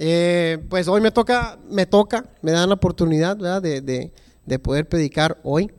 [0.00, 3.36] Eh, pues hoy me toca, me toca, me dan la oportunidad.
[3.36, 4.12] De, de,
[4.46, 5.72] de poder predicar hoy.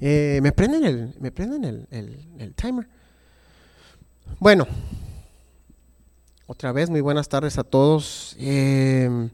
[0.00, 1.86] Eh, me prenden el, me prenden el,
[2.38, 2.88] el, timer.
[4.40, 4.66] Bueno,
[6.48, 8.34] otra vez, muy buenas tardes a todos.
[8.40, 9.28] Eh,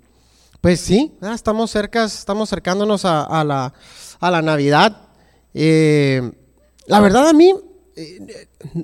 [0.60, 3.72] pues sí, estamos cerca, estamos acercándonos a, la,
[4.20, 5.08] a la Navidad.
[5.54, 7.54] La verdad a mí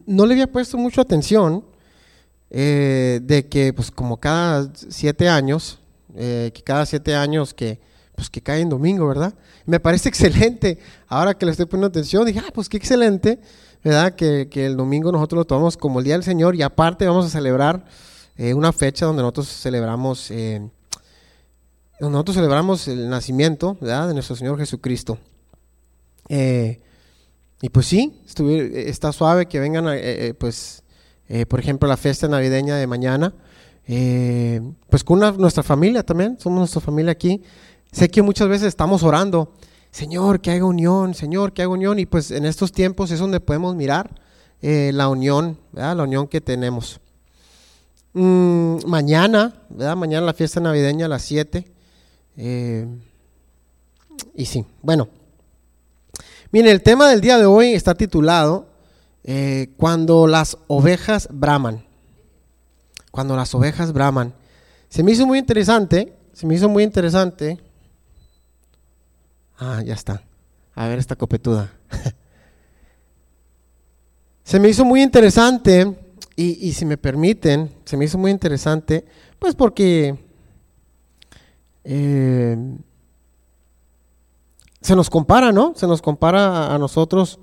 [0.07, 1.74] no le había puesto mucho atención
[2.57, 5.81] eh, de que pues como cada siete años,
[6.15, 7.81] eh, que cada siete años que
[8.15, 9.35] pues que cae en domingo, ¿verdad?
[9.67, 10.79] Me parece excelente.
[11.09, 13.41] Ahora que le estoy poniendo atención, dije, ah, pues qué excelente,
[13.83, 14.15] ¿verdad?
[14.15, 17.27] Que, que el domingo nosotros lo tomamos como el Día del Señor y aparte vamos
[17.27, 17.87] a celebrar
[18.37, 20.33] eh, una fecha donde nosotros celebramos,
[21.99, 24.07] nosotros celebramos el nacimiento, ¿verdad?
[24.07, 25.19] De nuestro Señor Jesucristo.
[26.29, 28.23] Y pues sí,
[28.75, 30.84] está suave que vengan, eh, pues,
[31.29, 33.35] eh, por ejemplo, la fiesta navideña de mañana,
[33.87, 37.43] eh, pues con nuestra familia también, somos nuestra familia aquí.
[37.93, 39.53] Sé que muchas veces estamos orando,
[39.91, 43.41] Señor, que haga unión, Señor, que haga unión, y pues en estos tiempos es donde
[43.41, 44.11] podemos mirar
[44.61, 45.59] eh, la unión.
[45.73, 47.01] La unión que tenemos.
[48.15, 49.55] Mm, mañana.
[49.69, 51.71] Mañana la fiesta navideña a las 7.
[52.37, 52.87] eh,
[54.35, 55.09] y sí, bueno.
[56.51, 58.69] Miren, el tema del día de hoy está titulado
[59.25, 61.85] eh, Cuando las ovejas braman.
[63.11, 64.35] Cuando las ovejas braman.
[64.89, 67.59] Se me hizo muy interesante, se me hizo muy interesante.
[69.59, 70.23] Ah, ya está.
[70.75, 71.73] A ver esta copetuda.
[74.45, 75.97] se me hizo muy interesante
[76.37, 79.05] y, y si me permiten, se me hizo muy interesante,
[79.39, 80.19] pues porque
[81.85, 82.57] eh,
[84.81, 85.75] se nos compara, ¿no?
[85.77, 87.39] Se nos compara a, nosotros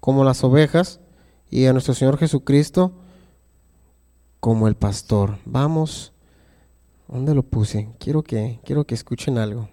[0.00, 1.00] como las ovejas
[1.56, 2.92] y a nuestro Señor Jesucristo
[4.40, 5.38] como el pastor.
[5.46, 6.12] Vamos,
[7.08, 7.88] ¿dónde lo puse?
[7.98, 9.70] Quiero que, quiero que escuchen algo.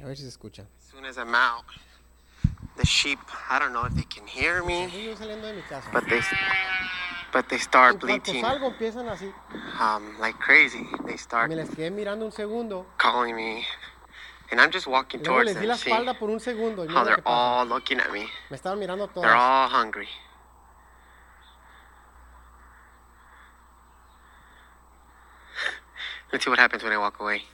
[0.00, 0.62] A ver si se escucha.
[0.78, 1.64] As soon as I'm out,
[2.76, 3.18] the sheep,
[3.50, 4.86] I don't know if they can hear me,
[5.92, 6.20] but they
[7.32, 10.86] but they start bleating um, like crazy.
[11.04, 12.86] They start Me les quedé mirando un segundo.
[12.96, 13.64] calling me,
[14.50, 16.84] and I'm just walking Luego towards les di them, la see espalda por un segundo.
[16.84, 17.36] Y mira how they're pasa.
[17.36, 18.28] all looking at me.
[18.50, 20.08] Me estaban mirando They're all hungry.
[26.32, 27.42] Let's see what happens when I walk away.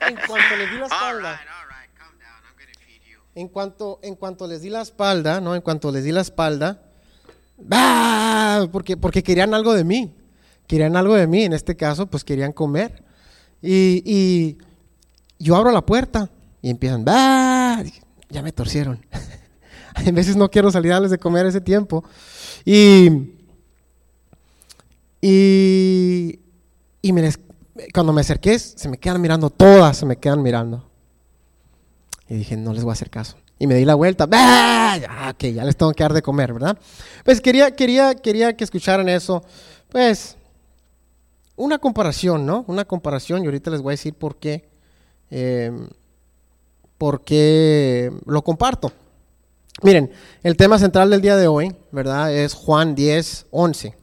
[0.00, 1.32] En cuanto les di la All espalda.
[1.32, 2.42] right, all right, calm down.
[2.48, 3.18] I'm gonna feed you.
[3.34, 5.54] En cuanto, en cuanto les di la espalda, ¿no?
[5.54, 6.82] En cuanto les di la espalda,
[7.56, 8.66] ¡bah!
[8.72, 10.14] Porque, porque querían algo de mí.
[10.66, 11.44] Querían algo de mí.
[11.44, 13.02] En este caso, pues querían comer.
[13.62, 14.58] Y, y
[15.38, 16.30] yo abro la puerta
[16.62, 17.82] y empiezan, ¡bah!
[18.30, 19.04] Ya me torcieron.
[19.94, 22.04] a veces no quiero salir a darles de comer ese tiempo.
[22.64, 23.08] Y,
[25.20, 26.40] y,
[27.02, 27.12] y
[27.92, 30.88] cuando me acerqué, se me quedan mirando, todas se me quedan mirando.
[32.28, 33.36] Y dije, no les voy a hacer caso.
[33.58, 34.26] Y me di la vuelta.
[34.26, 34.94] ¡bah!
[35.08, 36.78] Ah, ok, ya les tengo que dar de comer, ¿verdad?
[37.24, 39.44] Pues quería, quería, quería que escucharan eso.
[39.90, 40.36] Pues,
[41.56, 42.64] una comparación, ¿no?
[42.68, 43.42] Una comparación.
[43.42, 44.68] Y ahorita les voy a decir por qué.
[45.30, 45.72] eh,
[46.98, 48.92] por qué lo comparto.
[49.82, 50.10] Miren,
[50.42, 52.34] el tema central del día de hoy, ¿verdad?
[52.34, 53.94] Es Juan 10, 11.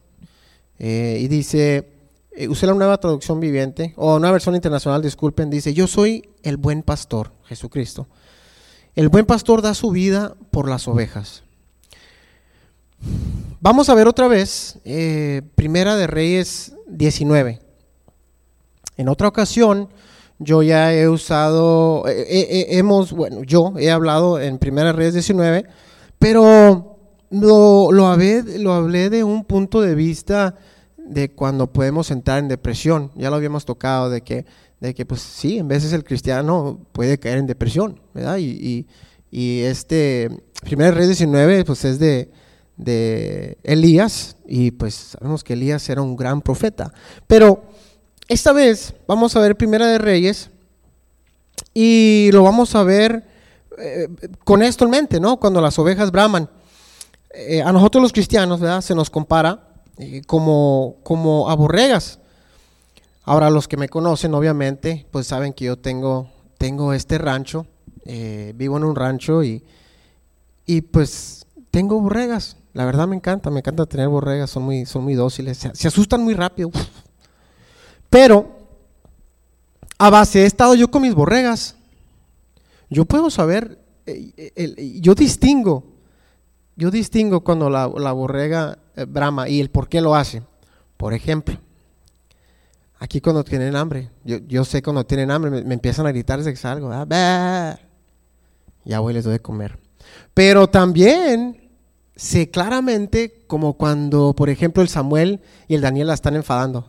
[0.80, 1.90] Eh, y dice,
[2.32, 6.58] eh, usé la nueva traducción viviente, o nueva versión internacional, disculpen, dice, yo soy el
[6.58, 8.08] buen pastor, Jesucristo.
[8.96, 11.44] El buen pastor da su vida por las ovejas.
[13.62, 17.60] Vamos a ver otra vez, eh, Primera de Reyes 19.
[18.98, 19.90] En otra ocasión,
[20.40, 25.66] yo ya he usado, hemos, bueno, yo he hablado en Primera Reyes 19,
[26.20, 26.98] pero
[27.30, 30.56] lo, lo, hablé, lo hablé de un punto de vista
[30.98, 33.12] de cuando podemos entrar en depresión.
[33.16, 34.46] Ya lo habíamos tocado, de que,
[34.80, 38.38] de que pues sí, en veces el cristiano puede caer en depresión, ¿verdad?
[38.38, 38.88] Y, y,
[39.32, 40.30] y este,
[40.64, 42.32] Primera Reyes 19, pues es de,
[42.78, 46.94] de Elías, y pues sabemos que Elías era un gran profeta.
[47.28, 47.64] Pero
[48.28, 50.50] esta vez vamos a ver Primera de Reyes
[51.74, 53.26] y lo vamos a ver
[53.78, 54.08] eh,
[54.44, 55.38] con esto en mente, ¿no?
[55.38, 56.50] Cuando las ovejas braman.
[57.34, 58.60] Eh, a nosotros los cristianos.
[58.84, 62.20] Se nos compara eh, como, como a borregas.
[63.24, 67.68] Ahora los que me conocen, obviamente, pues saben que yo tengo, tengo este rancho,
[68.56, 69.64] vivo en un rancho y,
[70.66, 72.58] y pues tengo borregas.
[72.74, 76.24] La verdad me encanta, me encanta tener borregas, son muy, son muy dóciles, se, asustan
[76.24, 76.72] muy rápido.
[78.10, 78.50] Pero
[79.98, 81.76] a base he estado yo con mis borregas.
[82.90, 85.92] Yo puedo saber, eh, el- yo distingo
[86.82, 90.42] yo distingo cuando la, la borrega eh, brama y el por qué lo hace.
[90.98, 91.58] Por ejemplo,
[92.98, 96.52] aquí cuando tienen hambre, yo, yo sé cuando tienen hambre, me, empiezan a gritar desde
[96.52, 96.90] que salgo.
[96.90, 97.78] "Bah".
[98.84, 99.78] ya voy les doy de comer.
[100.34, 101.61] Pero también
[102.22, 106.88] sé claramente como cuando, por ejemplo, el Samuel y el Daniel la están enfadando.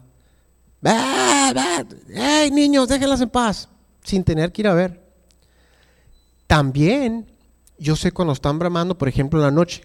[0.82, 3.70] "Bah, bah, ¡Hey, niños, déjenlas en paz!
[4.04, 5.02] Sin tener que ir a ver.
[6.46, 7.32] También
[7.78, 9.84] yo sé cuando están bramando, por ejemplo, en la noche.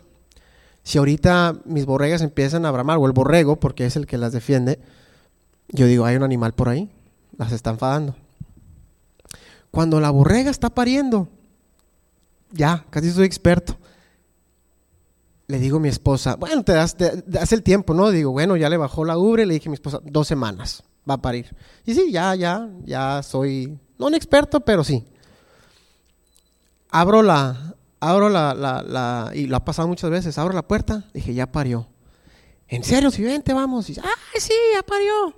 [0.83, 4.33] Si ahorita mis borregas empiezan a bramar, o el borrego, porque es el que las
[4.33, 4.79] defiende,
[5.69, 6.91] yo digo, hay un animal por ahí,
[7.37, 8.17] las está enfadando.
[9.71, 11.29] Cuando la borrega está pariendo,
[12.51, 13.77] ya, casi soy experto.
[15.47, 18.09] Le digo a mi esposa, bueno, te das, te das el tiempo, ¿no?
[18.11, 21.15] Digo, bueno, ya le bajó la ubre, le dije a mi esposa, dos semanas, va
[21.15, 21.55] a parir.
[21.85, 25.07] Y sí, ya, ya, ya soy, no un experto, pero sí.
[26.89, 31.05] Abro la, abro la, la, la, y lo ha pasado muchas veces, abro la puerta,
[31.13, 31.87] dije, ya parió.
[32.67, 33.09] ¿En serio?
[33.11, 33.89] Si vente, vamos.
[33.89, 35.33] Y, ay, sí, ya parió.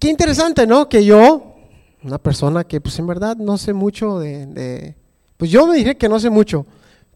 [0.00, 0.88] Qué interesante, ¿no?
[0.88, 1.54] Que yo,
[2.02, 4.96] una persona que pues en verdad no sé mucho de,
[5.36, 6.66] pues yo me diré que no sé mucho,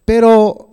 [0.05, 0.70] pero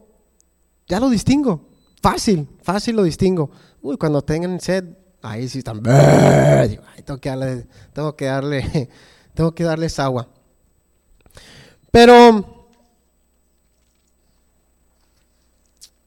[0.88, 1.68] ya lo distingo.
[2.02, 3.52] Fácil, fácil lo distingo.
[3.82, 4.86] Uy, cuando tengan sed,
[5.22, 5.82] ahí sí están.
[5.86, 7.68] Ay, tengo que darle,
[9.34, 10.28] tengo que darles agua.
[11.92, 12.68] Pero,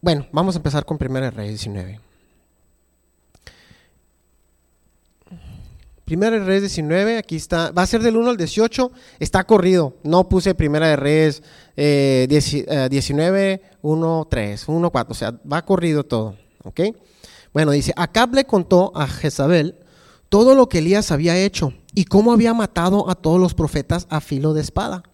[0.01, 2.10] bueno, vamos a empezar con Primera Reyes 19.
[6.11, 8.91] Primera de Reyes 19, aquí está, va a ser del 1 al 18,
[9.21, 11.41] está corrido, no puse Primera de Reyes
[11.77, 16.81] eh, 10, eh, 19, 1, 3, 1, 4, o sea, va corrido todo, ¿ok?
[17.55, 19.77] Bueno, dice, Acab le contó a Jezabel
[20.29, 24.21] todo lo que Elías había hecho y cómo había matado a todos los profetas a
[24.21, 25.05] filo de espada.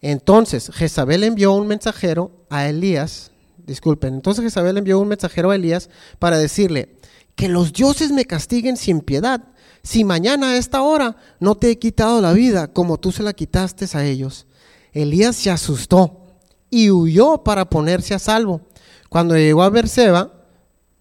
[0.00, 3.32] Entonces Jezabel envió un mensajero a Elías,
[3.66, 5.90] disculpen, entonces Jezabel envió un mensajero a Elías
[6.20, 7.00] para decirle,
[7.34, 9.42] que los dioses me castiguen sin piedad,
[9.84, 13.34] si mañana a esta hora no te he quitado la vida como tú se la
[13.34, 14.46] quitaste a ellos.
[14.94, 16.22] Elías se asustó
[16.70, 18.62] y huyó para ponerse a salvo.
[19.10, 20.32] Cuando llegó a Berseba,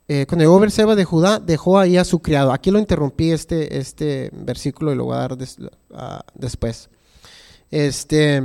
[0.10, 2.52] eh, cuando llegó Berseba de Judá, dejó ahí a su criado.
[2.52, 5.38] Aquí lo interrumpí este, este versículo y lo voy a dar uh,
[6.36, 6.90] después.
[7.72, 8.44] Este,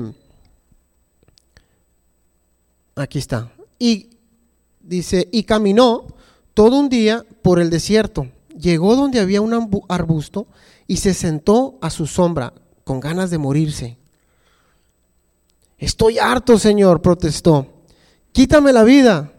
[2.95, 3.51] aquí está.
[3.77, 4.11] Y
[4.79, 6.07] dice, y caminó
[6.55, 8.29] todo un día por el desierto.
[8.59, 10.49] Llegó donde había un arbusto
[10.87, 12.53] y se sentó a su sombra
[12.85, 13.99] con ganas de morirse.
[15.79, 17.67] Estoy harto, Señor, protestó.
[18.33, 19.33] Quítame la vida,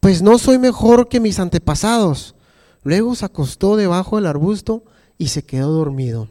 [0.00, 2.34] pues no soy mejor que mis antepasados.
[2.82, 4.84] Luego se acostó debajo del arbusto
[5.16, 6.28] y se quedó dormido.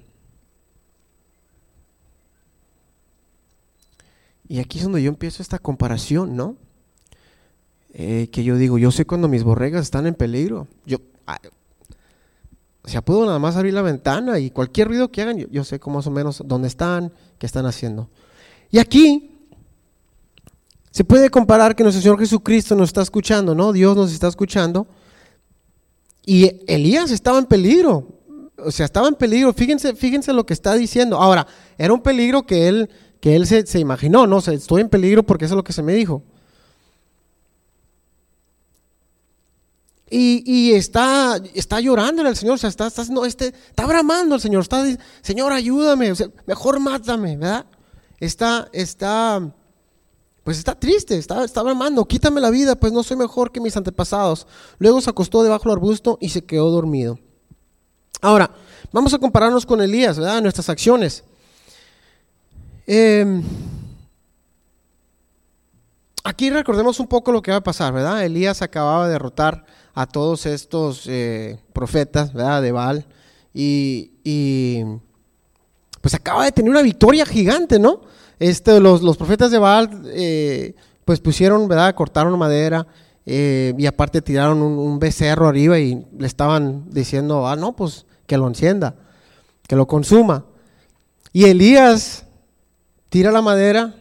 [4.47, 6.57] Y aquí es donde yo empiezo esta comparación, ¿no?
[7.93, 10.67] Eh, que yo digo, yo sé cuando mis borregas están en peligro.
[10.85, 10.97] Yo,
[11.27, 11.39] ah,
[12.89, 15.79] o sea, puedo nada más abrir la ventana y cualquier ruido que hagan, yo, sé
[15.85, 18.09] más o menos dónde están, qué están haciendo.
[18.71, 19.29] Y aquí
[20.89, 23.73] se puede comparar que nuestro Señor Jesucristo nos está escuchando, ¿no?
[23.73, 24.87] Dios nos está escuchando.
[26.25, 28.07] Y Elías estaba en peligro.
[28.57, 29.53] O sea, estaba en peligro.
[29.53, 31.17] Fíjense, fíjense lo que está diciendo.
[31.17, 31.45] Ahora,
[31.77, 32.89] era un peligro que él,
[33.21, 34.37] que él se, se imaginó, ¿no?
[34.37, 36.23] O sea, estoy en peligro porque eso es lo que se me dijo.
[40.11, 44.41] Y, está, está llorando al Señor, o sea, está, está, no, este, está bramando al
[44.41, 44.83] Señor, está,
[45.21, 46.13] Señor, ayúdame,
[46.47, 47.65] mejor mátame, ¿verdad?
[48.19, 49.53] Está, está,
[50.43, 53.77] pues está triste, está, está bramando, quítame la vida, pues no soy mejor que mis
[53.77, 54.47] antepasados.
[54.79, 57.19] Luego se acostó debajo del arbusto y se quedó dormido.
[58.19, 58.51] Ahora,
[58.91, 60.41] vamos a compararnos con Elías, ¿verdad?
[60.41, 61.23] Nuestras acciones.
[62.87, 63.41] Eh,
[66.23, 68.25] aquí recordemos un poco lo que va a pasar, ¿verdad?
[68.25, 72.61] Elías acababa de derrotar a todos estos eh, profetas, ¿verdad?
[72.61, 73.05] De Baal.
[73.53, 74.83] Y,
[76.01, 78.01] pues acaba de tener una victoria gigante, ¿no?
[78.39, 81.93] Este, los, los profetas de Baal, eh, pues pusieron, ¿verdad?
[81.93, 82.87] Cortaron madera
[83.25, 88.05] eh, y aparte tiraron un, un, becerro arriba y le estaban diciendo, ah, no, pues
[88.25, 88.95] que lo encienda,
[89.67, 90.45] que lo consuma.
[91.33, 92.25] Y Elías
[93.09, 93.93] tira la madera,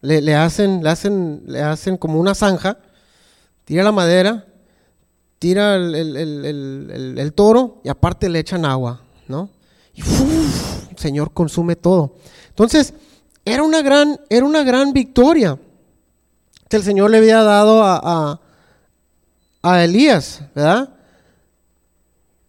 [0.00, 2.78] le, le, hacen, le, hacen, le hacen como una zanja,
[3.64, 4.46] tira la madera,
[5.44, 9.50] tira el, el, el, el, toro y aparte le echan agua, ¿no?
[9.94, 12.14] Y el Señor consume todo.
[12.48, 12.94] Entonces,
[13.44, 15.58] era una gran, era una gran victoria
[16.66, 18.40] que el Señor le había dado a, a,
[19.60, 20.94] a Elías, ¿verdad?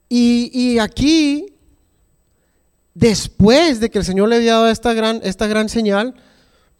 [0.08, 1.54] Y, y, aquí,
[2.94, 6.16] después de que el Señor le había dado esta gran, esta gran señal,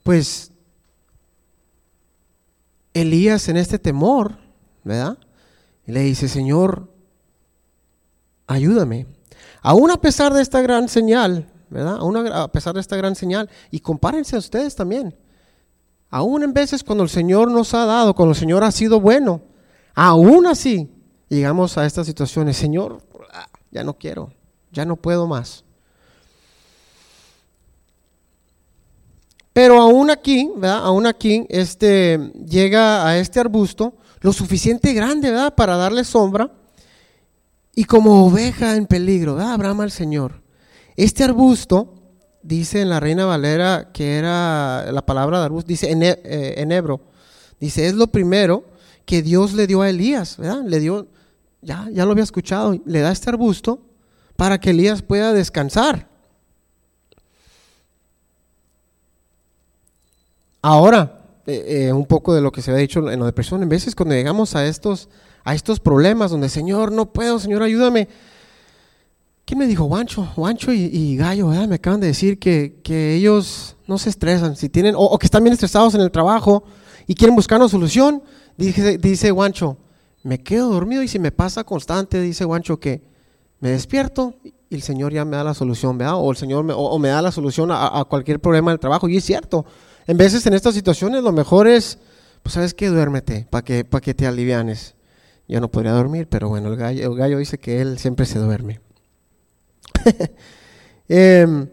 [0.02, 0.54] pues
[2.94, 4.38] Elías en este temor,
[4.86, 5.18] ¿verdad?
[5.88, 6.92] Y le dice, Señor,
[8.48, 9.08] ayúdame.
[9.62, 11.98] Aún a pesar de esta gran señal, ¿verdad?
[11.98, 15.16] Aún a pesar de esta gran señal, y compárense a ustedes también.
[16.10, 19.42] Aún en veces cuando el Señor nos ha dado, cuando el Señor ha sido bueno,
[19.94, 20.90] aún así
[21.30, 22.58] llegamos a estas situaciones.
[22.58, 23.02] Señor,
[23.72, 24.32] ya no quiero,
[24.72, 25.64] ya no puedo más.
[29.52, 30.86] Pero aún aquí, ¿verdad?
[30.86, 35.56] Aún aquí, este, llega a este arbusto lo suficiente grande, ¿verdad?
[35.56, 36.52] Para darle sombra.
[37.76, 39.54] Y como oveja en peligro, ¿verdad?
[39.54, 40.42] Abraham al Señor.
[40.96, 41.94] Este arbusto,
[42.42, 46.72] dice en la Reina Valera, que era la palabra de arbusto, dice en, eh, en
[46.72, 47.02] Hebro,
[47.60, 48.64] dice, es lo primero
[49.06, 50.64] que Dios le dio a Elías, ¿verdad?
[50.66, 51.08] Le dio,
[51.62, 53.82] ya, ya lo había escuchado, le da este arbusto
[54.36, 56.08] para que Elías pueda descansar.
[60.62, 61.15] Ahora,
[61.48, 63.94] eh, eh, un poco de lo que se había dicho en la depresión, en veces
[63.94, 65.10] cuando llegamos a estos,
[65.44, 68.08] a estos problemas donde, Señor, no puedo, Señor, ayúdame.
[69.46, 69.84] ¿Quién me dijo?
[69.84, 72.82] Guancho, Guancho y, Gallo, me acaban de decir que,
[73.16, 76.64] ellos no se estresan, si tienen, o, que están bien estresados en el trabajo
[77.06, 78.24] y quieren buscar una solución.
[78.58, 79.78] Dice, dice Guancho,
[80.24, 83.04] me quedo dormido y si me pasa constante, dice Guancho, que
[83.60, 86.16] me despierto y el Señor ya me da la solución, ¿verdad?
[86.16, 89.08] O el Señor me, o, me da la solución a, a, cualquier problema del trabajo.
[89.08, 89.64] Y es cierto,
[90.08, 91.98] en veces en estas situaciones lo mejor es,
[92.44, 94.94] pues sabes qué, duérmete para que, para que te alivianes.
[95.48, 98.82] Yo no podría dormir, pero bueno, el gallo, dice que él siempre se duerme.
[101.08, 101.68] Em,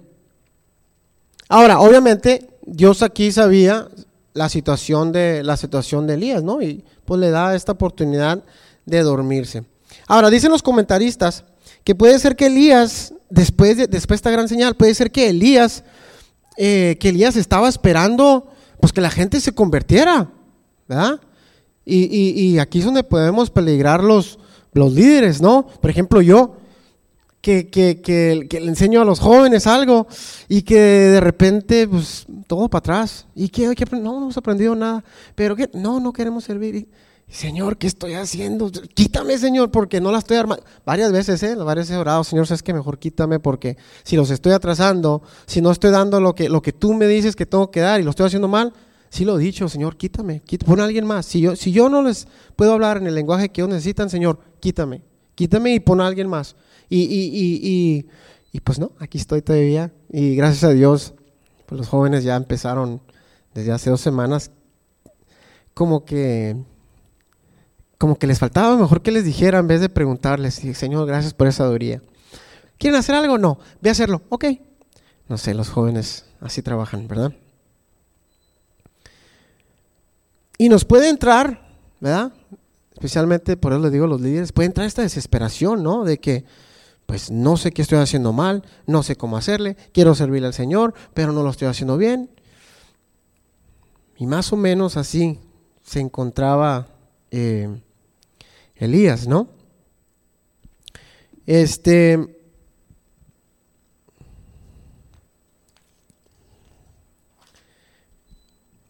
[1.48, 3.88] ahora, obviamente, Dios aquí sabía
[4.34, 6.60] la situación de la situación de Elías, ¿no?
[6.60, 8.42] Y pues le da esta oportunidad
[8.84, 9.64] de dormirse.
[10.06, 11.44] Ahora, dicen los comentaristas
[11.84, 15.30] que puede ser que Elías, después de, después de esta gran señal, puede ser que
[15.30, 15.82] Elías
[16.56, 18.48] eh, que Elías estaba esperando
[18.80, 20.28] pues que la gente se convirtiera,
[20.88, 21.20] ¿verdad?
[21.84, 24.38] Y, aquí es donde podemos peligrar los,
[24.72, 25.66] los líderes, ¿no?
[25.80, 26.56] Por ejemplo, yo,
[27.40, 30.06] que, que, le enseño a los jóvenes algo
[30.48, 33.26] y que de repente, pues, todo para atrás.
[33.34, 35.04] ¿Y que, que no, no hemos aprendido nada.
[35.34, 36.88] Pero que no, no queremos servir.
[37.28, 38.70] Señor, ¿qué estoy haciendo?
[38.70, 40.64] Quítame, Señor, porque no la estoy armando.
[40.84, 41.54] Varias veces, ¿eh?
[41.56, 45.62] Varias veces he orado, Señor, sabes que mejor quítame porque si los estoy atrasando, si
[45.62, 48.04] no estoy dando lo que, lo que tú me dices que tengo que dar y
[48.04, 48.74] lo estoy haciendo mal,
[49.08, 51.24] sí lo he dicho, Señor, quítame, quítame pon a alguien más.
[51.24, 54.38] Si yo, si yo no les puedo hablar en el lenguaje que ellos necesitan, Señor,
[54.60, 55.02] quítame,
[55.34, 56.56] quítame y pon a alguien más.
[56.90, 58.06] Y, y, y,
[58.52, 59.90] y, pues no, aquí estoy todavía.
[60.10, 61.14] Y gracias a Dios,
[61.64, 63.00] pues los jóvenes ya empezaron
[63.54, 64.50] desde hace dos semanas
[65.74, 66.56] como que
[68.02, 71.46] como que les faltaba mejor que les dijera en vez de preguntarles, Señor, gracias por
[71.46, 72.02] esa sabiduría.
[72.76, 73.38] ¿Quieren hacer algo?
[73.38, 74.22] No, ve a hacerlo.
[74.28, 74.46] Ok.
[75.28, 77.32] No sé, los jóvenes así trabajan, ¿verdad?
[80.58, 82.32] Y nos puede entrar, ¿verdad?
[82.92, 86.02] Especialmente, por eso les digo a los líderes, puede entrar esta desesperación, ¿no?
[86.02, 86.44] De que,
[87.06, 90.92] pues no sé qué estoy haciendo mal, no sé cómo hacerle, quiero servirle al Señor,
[91.14, 92.30] pero no lo estoy haciendo bien.
[94.16, 95.38] Y más o menos así
[95.84, 96.88] se encontraba
[97.30, 97.80] eh,
[98.82, 99.48] Elías, ¿no?
[101.46, 102.18] Este.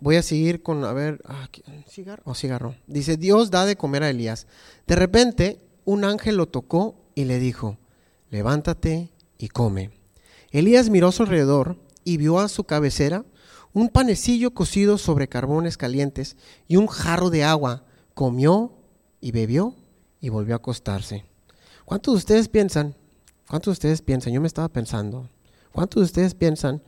[0.01, 1.47] Voy a seguir con, a ver, ah,
[1.89, 2.75] cigarro, oh, cigarro.
[2.87, 4.47] Dice, Dios da de comer a Elías.
[4.87, 7.77] De repente, un ángel lo tocó y le dijo,
[8.31, 9.91] levántate y come.
[10.53, 13.27] Elías miró a su alrededor y vio a su cabecera
[13.75, 17.85] un panecillo cocido sobre carbones calientes y un jarro de agua.
[18.15, 18.73] Comió
[19.21, 19.77] y bebió
[20.23, 21.27] y volvió a acostarse.
[21.85, 22.95] ¿Cuántos de ustedes piensan?
[23.49, 24.33] ¿Cuántos de ustedes piensan?
[24.33, 25.29] Yo me estaba pensando.
[25.73, 26.81] ¿Cuántos de ustedes piensan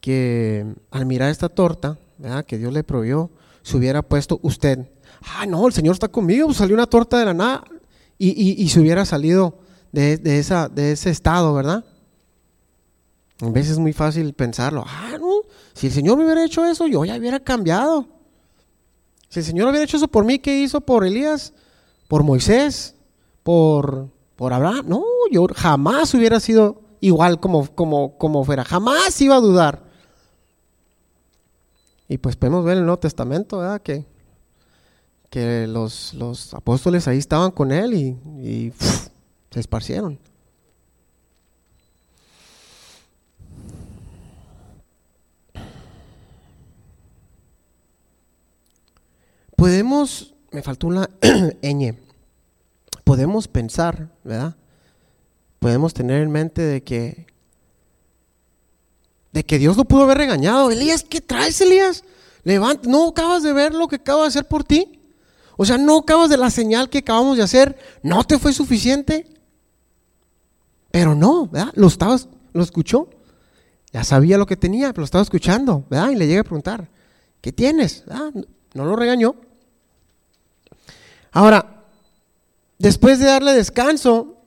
[0.00, 1.98] que al mirar esta torta,
[2.46, 3.30] que Dios le proveyó,
[3.62, 4.88] se hubiera puesto usted?
[5.22, 7.64] Ah, no, el Señor está conmigo, pues salió una torta de la nada
[8.18, 9.58] y, se hubiera salido
[9.92, 11.84] de, esa, de ese estado, ¿verdad?
[13.42, 14.82] A veces es muy fácil pensarlo.
[14.86, 15.42] Ah, no,
[15.74, 18.08] si el Señor me hubiera hecho eso, yo ya hubiera cambiado.
[19.28, 21.52] Si el Señor hubiera hecho eso por mí, ¿qué hizo por Elías?
[22.08, 22.94] Por Moisés,
[23.42, 24.86] por, por Abraham.
[24.88, 29.86] No, yo jamás hubiera sido igual como, como, como fuera, jamás iba a dudar.
[32.08, 33.82] Y pues podemos ver en el Nuevo Testamento, ¿verdad?
[33.82, 34.06] Que,
[35.30, 38.72] que los, los apóstoles ahí estaban con él y,
[39.50, 40.18] se esparcieron.
[49.56, 51.10] Podemos me faltó una
[51.62, 51.94] ñ.
[53.04, 54.56] Podemos pensar, ¿verdad?
[55.58, 57.26] Podemos tener en mente de que
[59.32, 60.70] de que Dios lo pudo haber regañado.
[60.70, 62.04] Elías, ¿qué traes, Elías?
[62.42, 64.98] levanta, no acabas de ver lo que acabo de hacer por ti.
[65.58, 69.26] O sea, no acabas de la señal que acabamos de hacer, no te fue suficiente.
[70.90, 71.74] Pero no, ¿verdad?
[71.74, 72.16] Lo, estaba,
[72.54, 73.10] lo escuchó.
[73.92, 76.12] Ya sabía lo que tenía, pero lo estaba escuchando, ¿verdad?
[76.12, 76.88] Y le llega a preguntar,
[77.42, 78.04] ¿qué tienes?
[78.72, 79.36] No lo regañó.
[81.36, 81.84] Ahora,
[82.78, 84.38] después de darle descanso,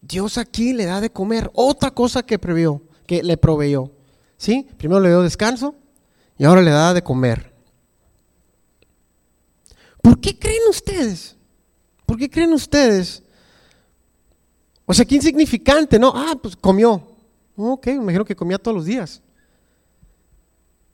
[0.00, 3.92] Dios aquí le da de comer otra cosa que previó, que le proveyó.
[4.38, 4.66] ¿Sí?
[4.78, 5.74] Primero le dio descanso
[6.38, 7.52] y ahora le da de comer.
[10.00, 11.36] ¿Por qué creen ustedes?
[12.06, 13.22] ¿Por qué creen ustedes?
[14.86, 16.14] O sea, qué insignificante, ¿no?
[16.16, 17.14] Ah, pues comió.
[17.58, 19.20] Ok, me imagino que comía todos los días.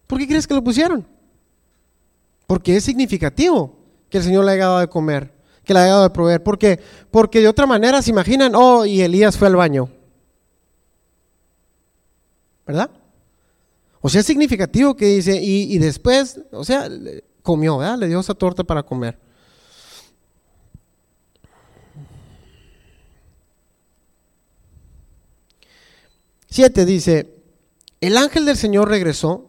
[0.08, 1.06] ¿Por qué crees que lo pusieron?
[2.49, 3.78] Porque es significativo
[4.11, 5.33] que el Señor le haya dado de comer
[5.64, 6.42] que le ha dado de proveer.
[6.42, 6.80] ¿Por qué?
[7.11, 9.88] Porque de otra manera se imaginan, oh, y Elías fue al baño.
[12.66, 12.90] ¿Verdad?
[14.00, 16.88] O sea, es significativo que dice, y, después, o sea,
[17.42, 17.99] comió, ¿verdad?
[17.99, 19.18] Le dio esa torta para comer.
[26.49, 27.35] Siete dice,
[28.00, 29.49] el ángel del Señor regresó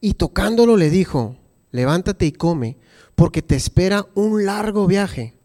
[0.00, 1.36] y tocándolo le dijo,
[1.72, 2.78] levántate y come,
[3.16, 5.37] porque te espera un largo viaje.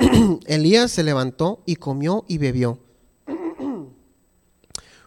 [0.46, 2.78] Elías se levantó y comió y bebió.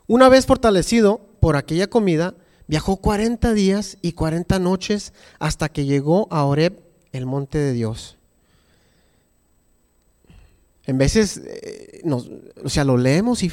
[0.08, 2.36] Una vez fortalecido por aquella comida,
[2.68, 6.80] viajó 40 días y 40 noches hasta que llegó a Oreb,
[7.12, 8.18] el monte de Dios.
[10.86, 12.02] En veces, eh,
[12.64, 13.52] o sea, lo leemos y...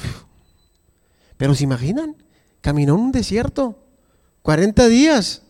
[1.37, 2.17] Pero se imaginan,
[2.61, 3.79] caminó en un desierto,
[4.43, 5.43] 40 días.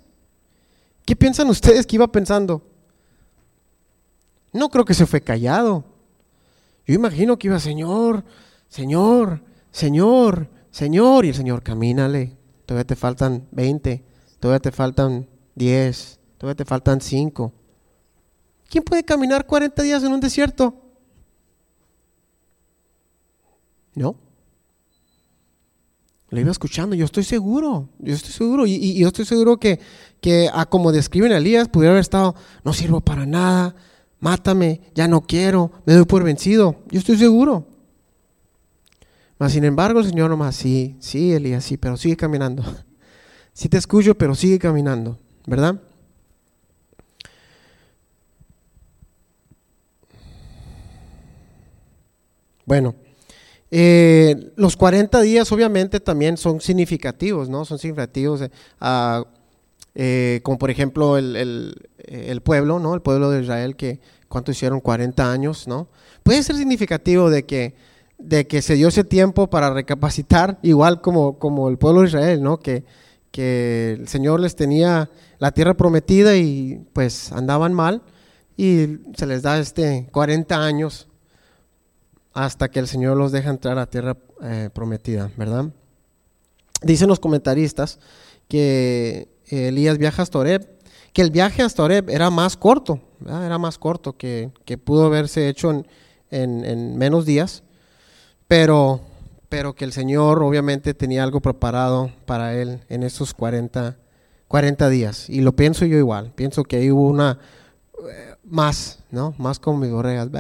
[1.04, 2.62] ¿Qué piensan ustedes que iba pensando?
[4.52, 5.84] No creo que se fue callado.
[6.86, 8.24] Yo imagino que iba, Señor,
[8.68, 11.24] Señor, Señor, Señor.
[11.24, 12.36] Y el Señor, camínale.
[12.66, 14.04] Todavía te faltan 20,
[14.40, 17.52] todavía te faltan 10, todavía te faltan 5.
[18.68, 20.74] ¿Quién puede caminar 40 días en un desierto?
[23.94, 24.16] No.
[26.30, 29.78] Lo iba escuchando, yo estoy seguro, yo estoy seguro, y, yo estoy seguro que,
[30.22, 32.34] que a como describen a Elías, pudiera haber estado,
[32.64, 33.74] no sirvo para nada,
[34.22, 36.76] mátame, ya no quiero, me doy por vencido.
[36.90, 37.66] Yo estoy seguro.
[39.36, 42.64] Mas sin embargo el Señor nomás, sí, sí, Elías, sí, pero sigue caminando.
[43.54, 45.78] Sí te escucho, pero sigue caminando, ¿verdad?
[52.64, 52.94] Bueno,
[53.70, 57.66] eh, los 40 días obviamente también son significativos, ¿no?
[57.66, 58.40] Son significativos,
[59.94, 61.76] eh, como por ejemplo el
[62.42, 62.94] pueblo, ¿no?
[62.94, 64.80] El pueblo de Israel que, ¿cuánto hicieron?
[64.80, 65.88] 40 años, ¿no?
[66.22, 67.74] Puede ser significativo de que,
[68.18, 72.42] de que se dio ese tiempo para recapacitar, igual como, como el pueblo de Israel,
[72.42, 72.58] ¿no?
[72.58, 72.84] Que,
[73.30, 78.02] que el Señor les tenía la tierra prometida y pues andaban mal
[78.56, 81.08] y se les da este 40 años
[82.34, 85.72] hasta que el Señor los deja entrar a tierra eh, prometida, ¿verdad?
[86.82, 87.98] Dicen los comentaristas
[88.48, 90.68] que Elías viaja hasta Oreb
[91.12, 94.50] que el viaje hasta Oreb era más corto, era más corto, que,
[94.84, 95.84] pudo haberse hecho
[96.30, 97.62] en, menos días,
[98.48, 99.00] pero,
[99.48, 103.96] pero que el Señor obviamente tenía algo preparado para él en esos 40,
[104.48, 105.28] 40 días.
[105.28, 107.38] Y lo pienso yo igual, pienso que ahí hubo una
[108.10, 109.34] eh, más, ¿no?
[109.38, 110.30] Más como mis borregas.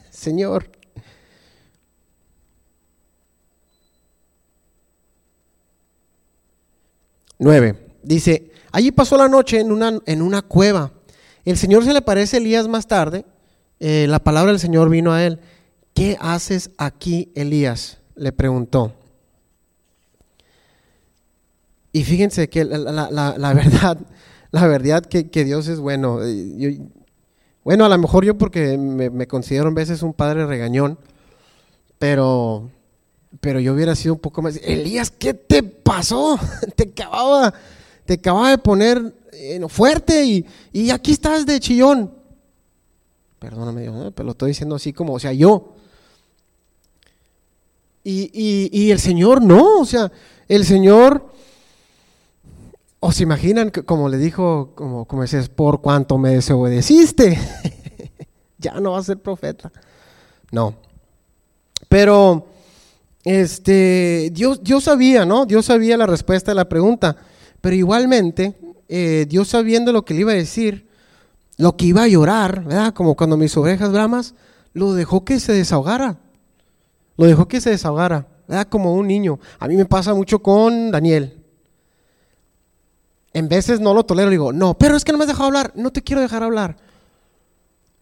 [0.10, 0.70] Señor.
[7.38, 7.76] Nueve.
[8.02, 10.92] Dice, Allí pasó la noche en una, en una cueva.
[11.44, 13.24] El Señor se le aparece a Elías más tarde.
[13.80, 15.40] Eh, la palabra del Señor vino a él.
[15.94, 17.98] ¿Qué haces aquí, Elías?
[18.14, 18.92] Le preguntó.
[21.90, 23.08] Y fíjense que la,
[23.52, 23.98] verdad,
[24.52, 26.20] la verdad que, Dios es bueno.
[26.22, 26.78] Eh,
[27.64, 31.00] bueno, a lo mejor yo porque me, considero a veces un padre regañón,
[31.98, 32.70] pero,
[33.40, 34.60] pero yo hubiera sido un poco más...
[34.62, 36.38] Elías, ¿qué te pasó?
[36.76, 37.52] te acababa
[38.08, 40.24] te acababa de poner eh, fuerte
[40.72, 42.10] y, aquí estás de chillón.
[43.38, 45.74] Perdóname, pero lo estoy diciendo así como, o sea, yo.
[48.02, 50.10] Y, el Señor no, o sea,
[50.48, 51.30] el Señor,
[52.98, 57.38] o se imaginan, como le dijo, como, como dices, por cuanto me desobedeciste,
[58.58, 59.70] ya no vas a ser profeta.
[60.50, 60.76] No.
[61.90, 62.46] Pero,
[63.22, 65.44] este, Dios, Dios sabía, ¿no?
[65.44, 67.18] Dios sabía la respuesta a la pregunta.
[67.60, 68.54] Pero igualmente,
[68.88, 70.88] eh, Dios sabiendo lo que le iba a decir,
[71.56, 72.94] lo que iba a llorar, ¿verdad?
[72.94, 74.34] Como cuando mis ovejas bramas,
[74.72, 76.18] lo dejó que se desahogara.
[77.16, 78.68] Lo dejó que se desahogara, ¿verdad?
[78.68, 79.40] Como un niño.
[79.58, 81.44] A mí me pasa mucho con Daniel.
[83.32, 85.72] En veces no lo tolero, digo, no, pero es que no me has dejado hablar,
[85.74, 86.76] no te quiero dejar hablar.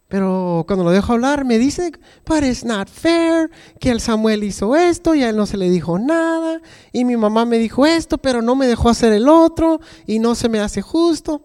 [0.09, 1.90] Pero cuando lo dejo hablar, me dice,
[2.25, 5.69] but it's not fair, que el Samuel hizo esto y a él no se le
[5.69, 6.61] dijo nada,
[6.92, 10.37] y mi mamá me dijo esto, pero no me dejó hacer el otro, y no
[10.37, 11.42] se me hace justo.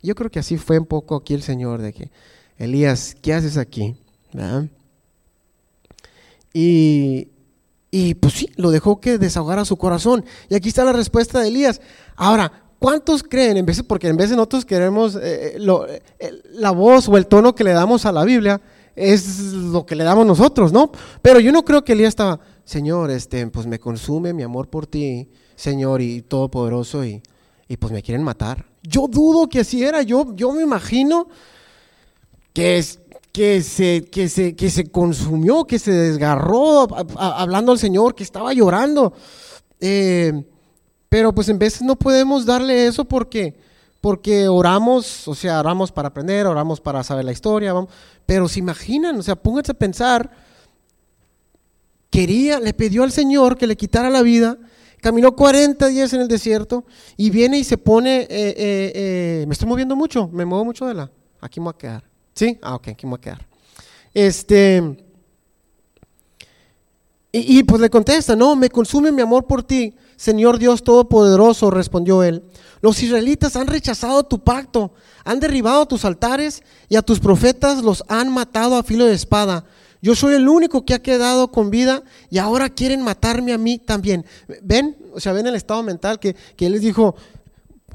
[0.00, 2.10] Yo creo que así fue un poco aquí el Señor, de que,
[2.56, 3.96] Elías, ¿qué haces aquí?
[6.52, 7.28] Y,
[7.90, 10.24] y pues sí, lo dejó que desahogara su corazón.
[10.48, 11.80] Y aquí está la respuesta de Elías.
[12.14, 13.56] Ahora, ¿Cuántos creen?
[13.56, 17.54] En vez, porque en vez de nosotros queremos eh, eh, la voz o el tono
[17.54, 18.60] que le damos a la Biblia
[18.94, 20.92] es lo que le damos nosotros, ¿no?
[21.22, 24.86] Pero yo no creo que Elías estaba, Señor, este, pues me consume mi amor por
[24.86, 27.22] ti, Señor, y todopoderoso, y,
[27.68, 28.66] y pues me quieren matar.
[28.82, 31.28] Yo dudo que así era, yo, yo me imagino
[32.52, 32.84] que,
[33.32, 38.52] que, se, que, se, que se consumió, que se desgarró hablando al Señor, que estaba
[38.52, 39.14] llorando.
[39.80, 40.44] Eh,
[41.14, 43.54] pero pues en veces no podemos darle eso porque,
[44.00, 47.72] porque oramos, o sea, oramos para aprender, oramos para saber la historia,
[48.26, 50.28] pero se imaginan, o sea, pónganse a pensar,
[52.10, 54.58] quería, le pidió al Señor que le quitara la vida,
[55.00, 56.84] caminó 40 días en el desierto
[57.16, 60.84] y viene y se pone, eh, eh, eh, me estoy moviendo mucho, me muevo mucho
[60.84, 62.58] de la, aquí me voy a quedar, ¿sí?
[62.60, 63.46] Ah, ok, aquí me voy a quedar.
[64.12, 64.82] Este,
[67.30, 72.22] y pues le contesta, no, me consume mi amor por ti, Señor Dios Todopoderoso, respondió
[72.22, 72.42] él,
[72.80, 74.92] los israelitas han rechazado tu pacto,
[75.24, 79.64] han derribado tus altares y a tus profetas los han matado a filo de espada.
[80.02, 83.78] Yo soy el único que ha quedado con vida y ahora quieren matarme a mí
[83.78, 84.26] también.
[84.62, 84.98] ¿Ven?
[85.14, 87.16] O sea, ven el estado mental que, él les dijo,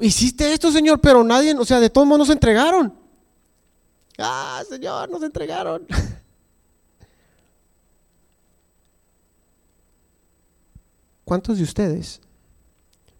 [0.01, 2.95] hiciste esto, Señor, pero nadie, o sea, de todos modos nos entregaron.
[4.17, 5.85] Ah, Señor, nos entregaron.
[11.29, 12.21] ¿Cuántos de ustedes,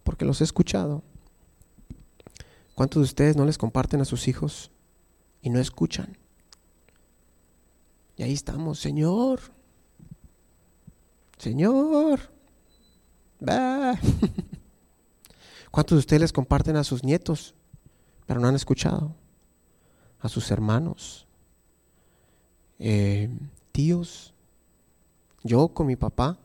[0.04, 1.04] porque los he escuchado,
[2.74, 4.72] cuántos de ustedes no les comparten a sus hijos
[5.44, 6.18] y no escuchan?
[8.18, 9.42] Y ahí estamos, Señor,
[11.38, 12.20] Señor.
[15.70, 17.54] ¿Cuántos de ustedes les comparten a sus nietos,
[18.26, 19.14] pero no han escuchado?
[20.20, 21.28] A sus hermanos,
[22.80, 23.30] eh,
[23.72, 24.34] tíos,
[25.44, 26.40] yo con mi papá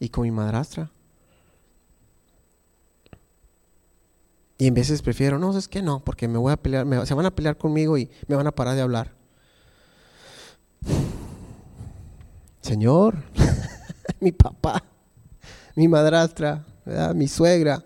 [0.00, 0.90] y con mi madrastra.
[4.56, 7.26] Y en veces prefiero, no, es que no, porque me voy a pelear, se van
[7.26, 9.12] a pelear conmigo y me van a parar de hablar.
[12.60, 13.16] Señor,
[14.20, 14.82] mi papá,
[15.74, 16.64] mi madrastra,
[17.14, 17.84] mi suegra.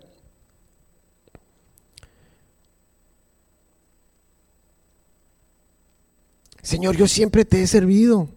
[6.61, 8.29] Señor, yo siempre te he servido.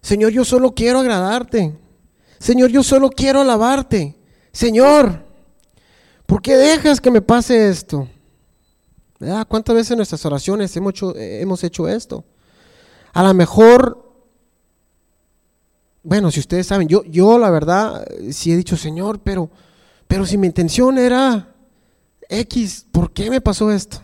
[0.00, 1.76] Señor, yo solo quiero agradarte.
[2.38, 4.16] Señor, yo solo quiero alabarte.
[4.52, 5.25] Señor,
[6.26, 8.08] ¿Por qué dejas que me pase esto?
[9.48, 12.24] ¿Cuántas veces en nuestras oraciones hemos hecho, esto?
[13.12, 14.12] A lo mejor,
[16.02, 19.50] bueno, si ustedes saben, yo, yo la verdad sí he dicho, Señor, pero,
[20.06, 21.54] pero si mi intención era
[22.28, 23.98] X, ¿por qué me pasó esto?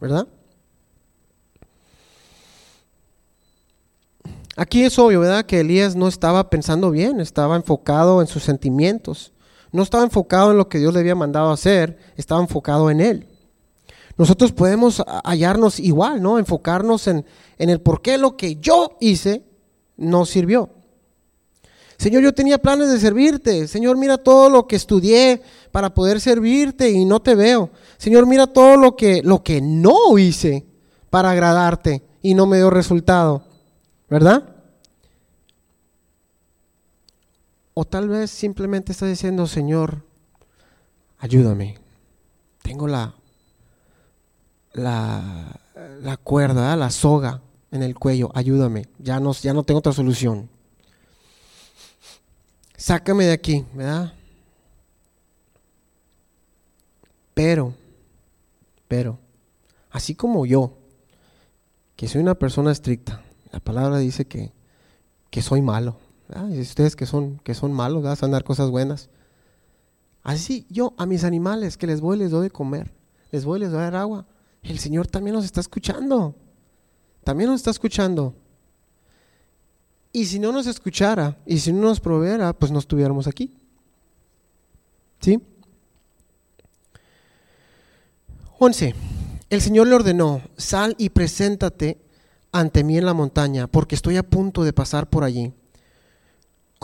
[0.00, 0.26] ¿Verdad?
[4.56, 5.44] Aquí es obvio, ¿verdad?
[5.44, 9.33] Que Elías no estaba pensando bien, estaba enfocado en sus sentimientos
[9.74, 13.26] no estaba enfocado en lo que Dios le había mandado hacer, estaba enfocado en Él.
[14.16, 16.38] Nosotros podemos hallarnos igual, ¿no?
[16.38, 17.26] Enfocarnos en,
[17.58, 19.42] en el por qué lo que yo hice
[19.96, 20.70] no sirvió.
[21.98, 23.66] Señor, yo tenía planes de servirte.
[23.66, 27.70] Señor, mira todo lo que estudié para poder servirte y no te veo.
[27.98, 30.64] Señor, mira todo lo que, lo que no hice
[31.10, 33.42] para agradarte y no me dio resultado.
[34.08, 34.53] ¿Verdad?
[37.74, 40.04] O tal vez simplemente está diciendo, Señor,
[41.18, 41.78] ayúdame.
[42.62, 43.14] Tengo la,
[44.72, 45.60] la,
[46.00, 48.86] la cuerda, la soga en el cuello, ayúdame.
[48.98, 50.48] Ya no, ya no tengo otra solución.
[52.76, 54.14] Sácame de aquí, ¿verdad?
[57.34, 57.74] Pero,
[58.86, 59.18] pero,
[59.90, 60.78] así como yo,
[61.96, 64.52] que soy una persona estricta, la palabra dice que,
[65.30, 65.96] que soy malo.
[66.50, 69.08] Y ustedes que son, que son malos, van a dar cosas buenas.
[70.22, 72.92] Así yo a mis animales que les voy les doy de comer,
[73.30, 74.26] les voy les doy a dar agua.
[74.62, 76.34] El Señor también nos está escuchando.
[77.22, 78.34] También nos está escuchando.
[80.12, 83.52] Y si no nos escuchara y si no nos proveera, pues no estuviéramos aquí.
[85.20, 85.42] ¿Sí?
[88.58, 88.94] 11.
[89.50, 92.00] El Señor le ordenó, sal y preséntate
[92.50, 95.52] ante mí en la montaña, porque estoy a punto de pasar por allí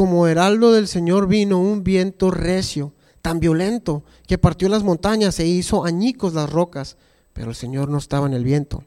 [0.00, 5.46] como heraldo del Señor vino un viento recio, tan violento que partió las montañas e
[5.46, 6.96] hizo añicos las rocas,
[7.34, 8.82] pero el Señor no estaba en el viento.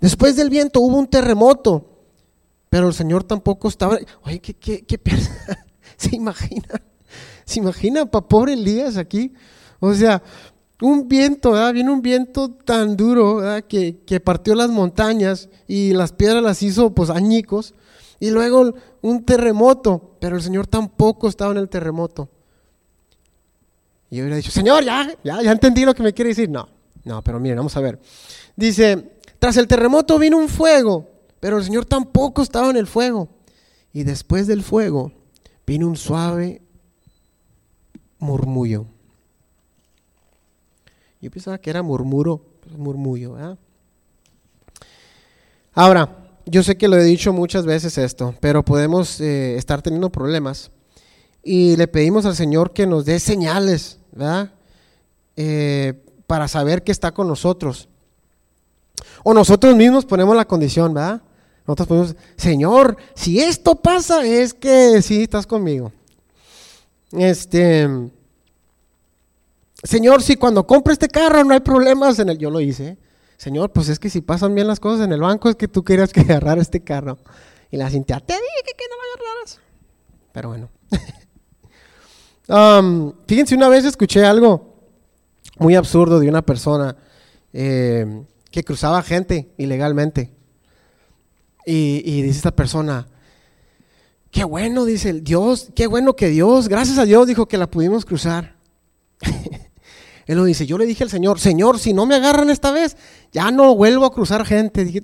[0.00, 2.04] Después del viento hubo un terremoto,
[2.70, 3.98] pero el Señor tampoco estaba.
[4.22, 5.00] Oye, ¿qué, qué, qué
[5.96, 6.80] ¿Se imagina?
[7.44, 9.32] ¿Se imagina para pobre Elías aquí?
[9.80, 10.22] O sea,
[10.80, 11.72] un viento, ¿verdad?
[11.72, 16.94] viene un viento tan duro que, que, partió las montañas y las piedras las hizo
[16.94, 17.74] pues añicos.
[18.22, 22.28] Y luego un terremoto, pero el Señor tampoco estaba en el terremoto.
[24.08, 26.48] Y yo hubiera dicho, Señor, ya, ya, ya entendí lo que me quiere decir.
[26.48, 26.68] No,
[27.02, 27.98] no, pero miren, vamos a ver.
[28.54, 33.28] Dice, tras el terremoto vino un fuego, pero el Señor tampoco estaba en el fuego.
[33.92, 35.10] Y después del fuego
[35.66, 36.62] vino un suave
[38.20, 38.86] murmullo.
[41.20, 42.40] Yo pensaba que era murmuro,
[42.76, 43.36] murmullo.
[45.74, 50.10] Ahora, yo sé que lo he dicho muchas veces esto, pero podemos eh, estar teniendo
[50.10, 50.70] problemas
[51.42, 54.52] y le pedimos al Señor que nos dé señales, ¿verdad?
[55.36, 55.94] Eh,
[56.26, 57.88] para saber que está con nosotros.
[59.24, 61.22] O nosotros mismos ponemos la condición, ¿verdad?
[61.66, 65.92] Nosotros ponemos, Señor, si esto pasa es que sí estás conmigo.
[67.12, 67.88] Este,
[69.82, 72.96] Señor, si cuando compre este carro no hay problemas en el, yo lo hice.
[73.36, 75.82] Señor, pues es que si pasan bien las cosas en el banco es que tú
[75.82, 77.18] querías que agarrar este carro.
[77.70, 79.60] Y la Cintia, te dije que no me agarraras.
[80.32, 80.70] Pero bueno.
[83.26, 84.74] Fíjense, una vez escuché algo
[85.58, 86.96] muy absurdo de una persona
[87.52, 90.32] eh, que cruzaba gente ilegalmente.
[91.64, 93.08] Y, y, dice esta persona,
[94.30, 97.70] qué bueno, dice el Dios, qué bueno que Dios, gracias a Dios dijo que la
[97.70, 98.56] pudimos cruzar.
[100.26, 102.96] Él lo dice, yo le dije al Señor, Señor, si no me agarran esta vez,
[103.32, 105.02] ya no vuelvo a cruzar gente.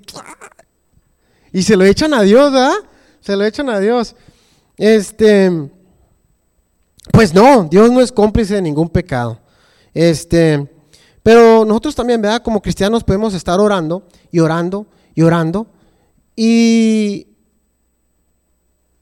[1.51, 2.75] y se lo echan a Dios, ¿verdad?
[3.19, 4.15] Se lo echan a Dios.
[4.77, 5.69] Este,
[7.11, 9.39] pues no, Dios no es cómplice de ningún pecado.
[9.93, 10.69] Este,
[11.23, 12.41] pero nosotros también, ¿verdad?
[12.41, 15.67] Como cristianos podemos estar orando y orando y orando
[16.35, 17.27] y,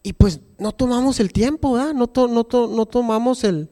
[0.01, 1.93] y pues no tomamos el tiempo, ¿verdad?
[1.93, 3.69] No, no, no, tomamos el,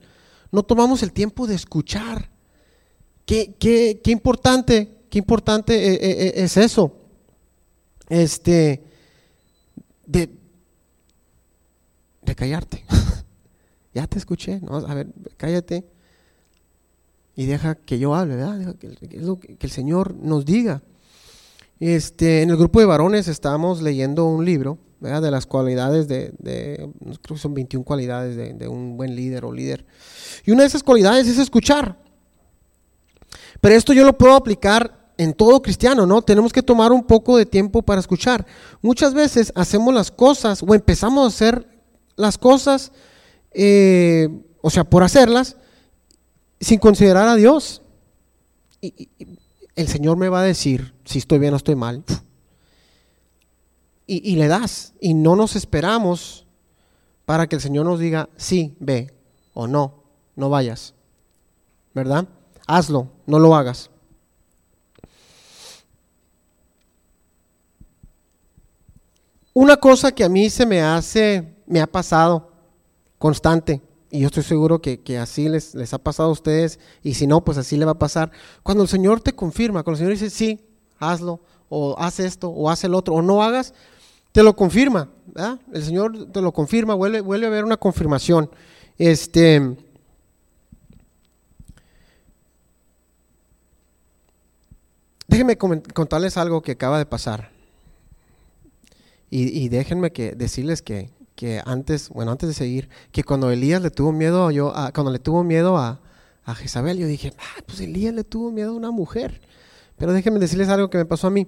[0.51, 2.29] no tomamos el tiempo de escuchar.
[3.25, 6.95] Qué, qué, qué importante, qué importante eh, eh, eh, es eso.
[8.07, 8.83] Este,
[10.05, 10.29] de,
[12.35, 12.83] callarte.
[13.93, 14.75] ya te escuché, ¿no?
[14.75, 15.07] a ver,
[15.37, 15.85] cállate
[17.35, 18.57] y deja que yo hable, ¿verdad?
[18.57, 20.83] Deja que, que, el Señor nos diga.
[21.79, 26.89] Este, en el grupo de varones estamos leyendo un libro de las cualidades de, de,
[27.21, 29.85] creo que son 21 cualidades de, de, un buen líder o líder.
[30.45, 31.97] Y una de esas cualidades es escuchar.
[33.61, 36.21] Pero esto yo lo puedo aplicar en todo cristiano, ¿no?
[36.21, 38.45] Tenemos que tomar un poco de tiempo para escuchar.
[38.81, 41.67] Muchas veces hacemos las cosas o empezamos a hacer
[42.15, 42.91] las cosas
[43.57, 44.27] eh,
[44.61, 45.55] o sea, por hacerlas,
[46.59, 47.81] sin considerar a Dios.
[48.81, 49.09] Y,
[49.75, 52.03] el Señor me va a decir si estoy bien o estoy mal.
[54.07, 54.93] Y, y, le das.
[54.99, 56.45] Y no nos esperamos
[57.25, 59.13] para que el Señor nos diga, sí, ve,
[59.53, 60.03] o no,
[60.35, 60.93] no vayas.
[61.93, 62.27] ¿Verdad?
[62.67, 63.89] Hazlo, no lo hagas.
[69.53, 72.51] Una cosa que a mí se me hace, me ha pasado,
[73.17, 73.81] constante.
[74.11, 77.43] Y yo estoy seguro que, así les, les, ha pasado a ustedes, y si no,
[77.43, 78.31] pues así le va a pasar.
[78.63, 80.65] Cuando el Señor te confirma, cuando el Señor dice, sí,
[80.99, 83.73] hazlo, o haz esto, o haz el otro, o no hagas,
[84.31, 85.09] te lo confirma.
[85.71, 88.49] El Señor te lo confirma, vuelve, vuelve a haber una confirmación.
[88.97, 89.77] Este.
[95.27, 97.51] Déjenme contarles algo que acaba de pasar.
[99.29, 103.91] Y, déjenme que, decirles que que antes, bueno, antes de seguir, que cuando Elías le
[103.91, 105.99] tuvo miedo, yo, cuando le tuvo miedo a,
[106.45, 109.41] a Jezabel, yo dije, ah, pues Elías le tuvo miedo a una mujer.
[109.97, 111.47] Pero déjenme decirles algo que me pasó a mí.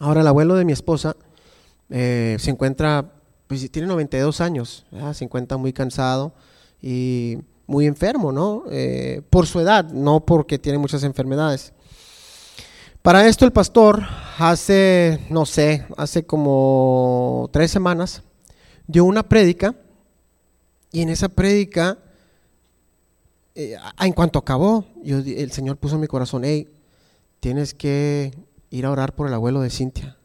[0.00, 1.16] Ahora el abuelo de mi esposa
[1.90, 3.12] eh, se encuentra,
[3.46, 6.32] pues tiene 92 años, se encuentra muy cansado
[6.80, 8.64] y muy enfermo, ¿no?
[8.70, 11.72] Eh, por su edad, no porque tiene muchas enfermedades.
[13.02, 14.02] Para esto el pastor
[14.36, 18.22] hace, no sé, hace como tres semanas,
[18.86, 19.74] dio una prédica
[20.92, 21.96] y en esa prédica,
[23.54, 26.68] eh, en cuanto acabó, yo, el Señor puso en mi corazón, hey,
[27.40, 28.34] tienes que
[28.68, 30.18] ir a orar por el abuelo de Cintia.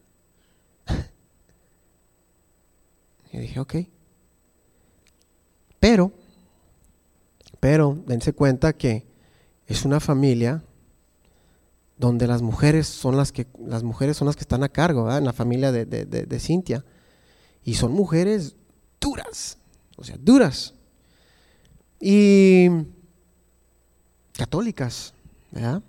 [3.31, 3.75] y dije, ok.
[5.79, 6.11] Pero,
[7.61, 9.07] pero, dense cuenta que
[9.65, 10.61] es una familia
[11.97, 15.25] donde las mujeres son las que, las mujeres son las que están a cargo, en
[15.25, 16.84] la familia de, de, Cintia.
[17.63, 18.55] Y son mujeres
[18.99, 19.58] duras,
[19.97, 20.73] o sea, duras.
[21.99, 22.67] y
[24.34, 25.13] católicas,
[25.51, 25.81] ¿verdad?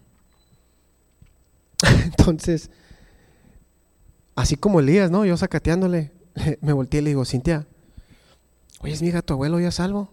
[2.05, 2.71] Entonces,
[4.35, 5.25] así como Elías, ¿no?
[5.25, 6.12] Yo sacateándole,
[6.61, 7.66] me volteé y le digo, Cintia,
[8.81, 10.12] oye, es mi hija, tu abuelo ya salvo.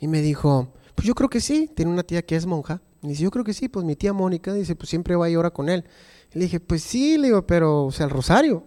[0.00, 2.80] Y me dijo, pues yo creo que sí, tiene una tía que es monja.
[3.02, 5.36] Y dice, yo creo que sí, pues mi tía Mónica, dice, pues siempre va y
[5.36, 5.84] ora con él.
[6.34, 8.64] Y le dije, pues sí, le digo, pero, o sea, el rosario.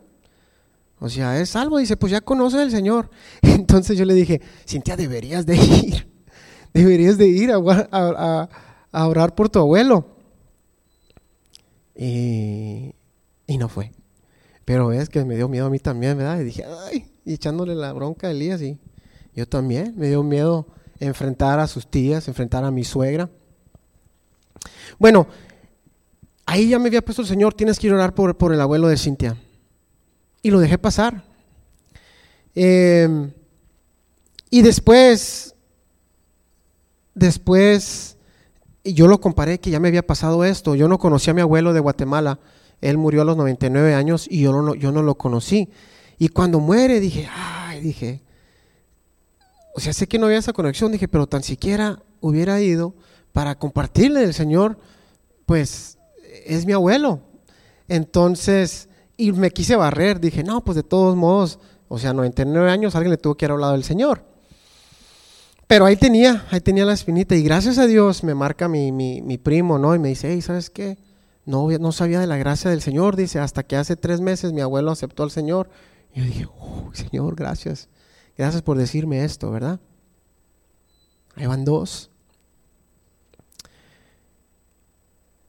[0.99, 3.09] O sea, es salvo, dice, pues ya conoce al Señor.
[3.41, 6.07] Entonces yo le dije, Cintia, deberías de ir,
[6.73, 8.49] deberías de ir a,
[8.91, 10.15] orar por tu abuelo.
[11.95, 12.93] Y,
[13.47, 13.91] y no fue.
[14.63, 16.39] Pero es que me dio miedo a mí también, ¿verdad?
[16.39, 18.79] Y dije, ay, y echándole la bronca a Elías y
[19.35, 20.67] yo también, me dio miedo
[20.99, 23.29] enfrentar a sus tías, enfrentar a mi suegra.
[24.99, 25.27] Bueno,
[26.45, 28.87] ahí ya me había puesto el Señor, tienes que ir orar por, por el abuelo
[28.87, 29.37] de Cintia.
[30.41, 31.23] Y lo dejé pasar.
[32.55, 33.31] Em,
[34.49, 35.55] y después,
[37.13, 38.17] después,
[38.83, 40.75] yo lo comparé que ya me había pasado esto.
[40.75, 42.39] Yo no conocí a mi abuelo de Guatemala.
[42.81, 45.69] Él murió a los 99 años y yo no, yo no lo conocí.
[46.17, 48.21] Y cuando muere dije, ay, dije,
[49.73, 52.93] o sea, sé que no había esa conexión, dije, pero tan siquiera hubiera ido
[53.33, 54.77] para compartirle del Señor,
[55.45, 55.97] pues
[56.45, 57.21] es mi abuelo.
[57.87, 62.95] Entonces, y me quise barrer, dije, no, pues de todos modos, o sea, 99 años
[62.95, 64.23] alguien le tuvo que haber hablado del Señor.
[65.67, 69.37] Pero ahí tenía, ahí tenía la espinita y gracias a Dios me marca mi, mi,
[69.37, 69.95] primo, ¿no?
[69.95, 70.97] Y me dice, hey, ¿sabes qué?
[71.45, 74.61] No, no sabía de la gracia del Señor, dice, hasta que hace tres meses mi
[74.61, 75.69] abuelo aceptó al Señor.
[76.13, 77.87] Y yo dije, oh, Señor, gracias.
[78.37, 79.79] Gracias por decirme esto, ¿verdad?
[81.35, 82.10] Ahí van dos.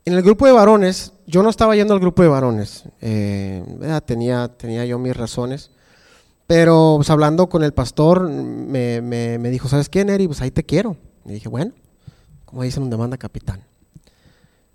[0.04, 3.62] En el grupo de varones, yo no estaba yendo al grupo de varones, eh,
[4.04, 5.70] tenía, tenía yo mis razones,
[6.48, 10.26] pero pues, hablando con el pastor me, me, dijo, ¿sabes qué, Neri?
[10.26, 10.96] Pues ahí te quiero.
[11.24, 11.72] Y dije, bueno,
[12.44, 13.64] como dicen, un demanda capitán.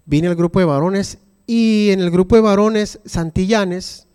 [0.06, 4.08] Vine al grupo de varones y en el grupo de varones Santillanes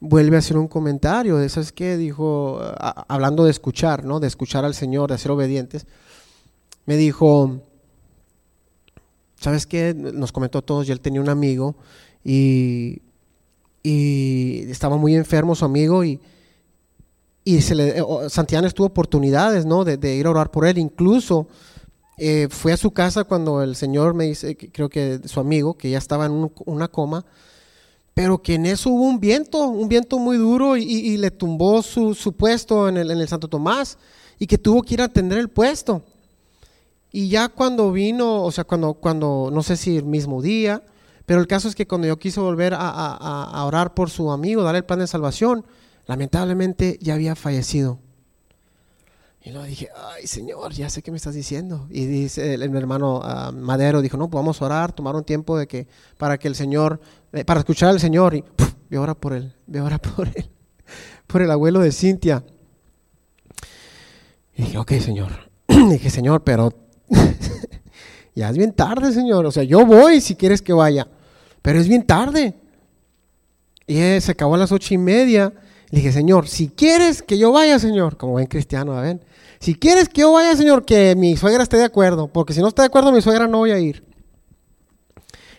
[0.00, 1.98] vuelve a hacer un comentario de, ¿sabes qué?
[1.98, 2.58] Dijo,
[3.06, 4.18] hablando de escuchar, ¿no?
[4.18, 5.86] De escuchar al Señor, de ser obedientes.
[6.86, 7.60] Me dijo,
[9.44, 9.94] ¿sabes qué?
[9.94, 11.76] Nos comentó a todos, y él tenía un amigo
[12.24, 13.02] y,
[13.82, 16.18] y estaba muy enfermo su amigo y,
[17.44, 19.84] y se le, Santiago tuvo oportunidades, ¿no?
[19.84, 20.78] De, ir a orar por él.
[20.78, 21.46] Incluso
[22.16, 25.90] eh, fue a su casa cuando el Señor me dice, creo que su amigo, que
[25.90, 27.26] ya estaba en una coma,
[28.14, 32.34] pero que en eso hubo un viento, un viento muy duro y, le tumbó su,
[32.34, 33.98] puesto en el, Santo Tomás
[34.38, 36.02] y que tuvo que ir a atender el puesto.
[37.16, 40.82] Y ya cuando vino, o sea, cuando, cuando, no sé si el mismo día,
[41.24, 44.78] pero el caso es que cuando yo quise volver a, orar por su amigo, darle
[44.78, 45.64] el plan de salvación,
[46.06, 48.00] lamentablemente ya había fallecido.
[49.42, 51.86] Y luego dije, ay Señor, ya sé qué me estás diciendo.
[51.88, 55.56] Y dice el, hermano ah, Madero, dijo, no, pues vamos a orar, tomar un tiempo
[55.56, 55.86] de que,
[56.18, 57.00] para que el Señor,
[57.46, 58.34] para escuchar al Señor.
[58.34, 58.42] Y
[58.90, 60.50] ve ahora por él, ve ahora por él,
[61.28, 62.42] por el abuelo de Cintia.
[64.56, 65.30] Y dije, ok Señor.
[65.68, 66.83] dije, Señor, pero
[68.34, 69.46] ya es bien tarde, Señor.
[69.46, 71.08] O sea, yo voy si quieres que vaya,
[71.62, 72.54] pero es bien tarde.
[73.86, 75.52] Y eh, se acabó a las ocho y media.
[75.90, 79.20] Le dije, Señor, si quieres que yo vaya, Señor, como buen cristiano, ¿ven?
[79.60, 82.68] Si quieres que yo vaya, Señor, que mi suegra esté de acuerdo, porque si no
[82.68, 84.04] está de acuerdo mi suegra no voy a ir.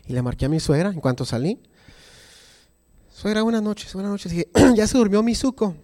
[0.08, 1.60] Y le marqué a mi suegra en cuanto salí.
[3.12, 4.32] Suegra, buenas noches, buenas noches.
[4.32, 5.76] dije, ¿ya se durmió mi suco?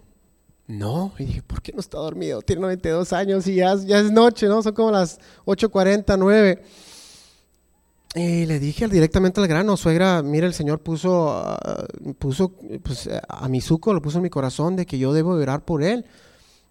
[0.72, 2.40] No, y dije, ¿por qué no está dormido?
[2.40, 4.62] Tiene 92 años y ya, es noche, ¿no?
[4.62, 6.62] Son como las 8.40, 9.
[8.14, 11.86] Y le dije directamente al grano, suegra, mira, el Señor puso, ah,
[12.18, 15.62] puso pues, a mi suco, lo puso en mi corazón de que yo debo orar
[15.62, 16.06] por él.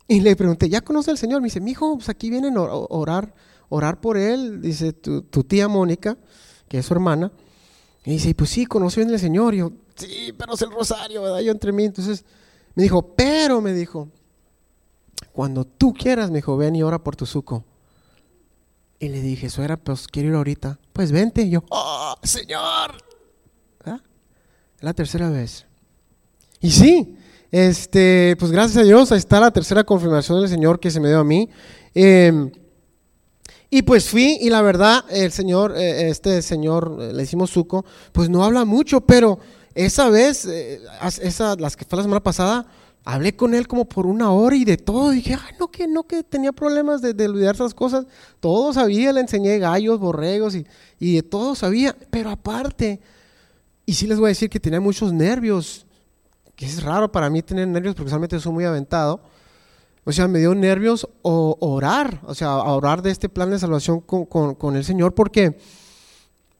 [0.07, 1.39] Y le pregunté, ¿ya conoce al Señor?
[1.41, 3.35] Me dice, mi hijo, pues aquí vienen a orar,
[3.69, 4.63] orar por él.
[4.63, 6.17] Dice, tu, tía Mónica,
[6.67, 7.31] que es su hermana.
[8.03, 9.53] Y dice, pues sí, conoce bien al Señor.
[9.53, 11.41] Y yo, sí, pero es el rosario, ¿verdad?
[11.41, 11.83] Yo entre mí.
[11.83, 12.25] Entonces
[12.75, 14.09] me dijo, pero, me dijo,
[15.31, 17.65] cuando tú quieras, me dijo, ven y ora por tu suco.
[18.99, 20.79] Y le dije, suegra, pues quiero ir ahorita.
[20.93, 21.41] Pues vente.
[21.41, 22.97] Y yo, ¡oh, Señor!
[23.83, 23.99] ¿Ah?
[24.79, 25.65] La tercera vez.
[26.59, 27.17] Y sí,
[27.51, 31.09] este, pues gracias a Dios, ahí está la tercera confirmación del Señor que se me
[31.09, 31.49] dio a mí.
[31.93, 32.51] Em,
[33.69, 37.85] y pues fui y la verdad, el Señor, eh, este Señor, eh, le hicimos suco,
[38.11, 39.39] pues no habla mucho, pero
[39.75, 40.81] esa vez, eh,
[41.21, 42.65] esa, las que fue la semana pasada,
[43.03, 45.11] hablé con él como por una hora y de todo.
[45.11, 48.05] dije, ay, no, que no, que tenía problemas de, de olvidarse las cosas.
[48.39, 50.65] Todo sabía, le enseñé gallos, borregos y,
[50.99, 51.95] y de todo sabía.
[52.09, 52.99] Pero aparte,
[53.85, 55.85] y sí les voy a decir que tenía muchos nervios
[56.61, 59.19] que es raro para mí tener nervios porque usualmente soy muy aventado.
[60.03, 63.99] o sea, me dio nervios o orar, o sea, orar de este plan de salvación
[63.99, 65.57] con, con, con el Señor porque,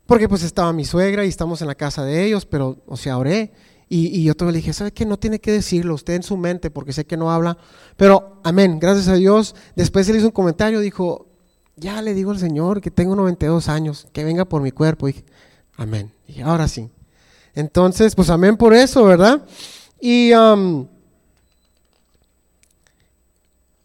[0.05, 3.17] porque pues estaba mi suegra y estamos en la casa de ellos, pero, o sea,
[3.17, 3.51] oré.
[3.93, 5.05] Y, yo todavía le dije, ¿sabe qué?
[5.05, 7.57] No tiene que decirlo usted en su mente porque sé que no habla.
[7.97, 9.53] Pero, amén, gracias a Dios.
[9.75, 11.27] Después él hizo un comentario, dijo,
[11.75, 15.09] ya le digo al Señor que tengo 92 años, que venga por mi cuerpo.
[15.09, 15.25] Y dije,
[15.75, 16.13] amén.
[16.25, 16.89] Y ahora sí.
[17.53, 19.45] Entonces, pues amén por eso, ¿verdad?
[19.99, 20.31] Y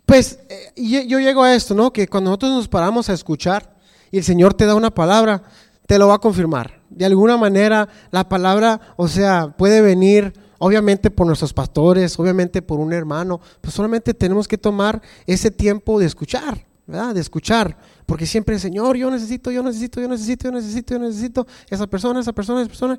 [0.07, 1.93] pues eh, yo llego a esto, ¿no?
[1.93, 3.77] Que cuando nosotros nos paramos a escuchar
[4.13, 5.43] y el Señor te da una palabra,
[5.87, 6.83] te lo va a confirmar.
[6.91, 12.81] De alguna manera la palabra, o sea, puede venir obviamente por nuestros pastores, obviamente por
[12.81, 17.15] un hermano, pues solamente tenemos que tomar ese tiempo de escuchar, ¿verdad?
[17.15, 17.77] De escuchar,
[18.07, 22.21] porque siempre, Señor, yo necesito, yo necesito, yo necesito, yo necesito, yo necesito, esa persona,
[22.21, 22.99] esa persona, esa persona.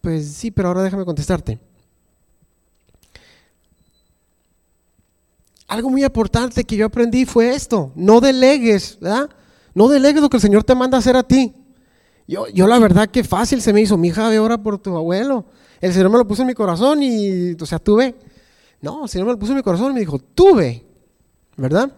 [0.00, 1.58] Pues sí, pero ahora déjame contestarte.
[5.68, 9.30] Algo muy importante que yo aprendí fue esto, no delegues, ¿verdad?
[9.74, 11.54] No delegues lo que el Señor te manda a hacer a ti.
[12.26, 14.96] Yo, yo la verdad que fácil se me hizo, mi hija, ve ahora por tu
[14.96, 15.44] abuelo.
[15.80, 18.14] El Señor me lo puso en mi corazón y, o sea, tuve.
[18.80, 20.84] No, el Señor me lo puso en mi corazón y me dijo, tuve,
[21.56, 21.92] ¿verdad?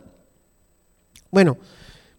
[1.30, 1.56] Bueno,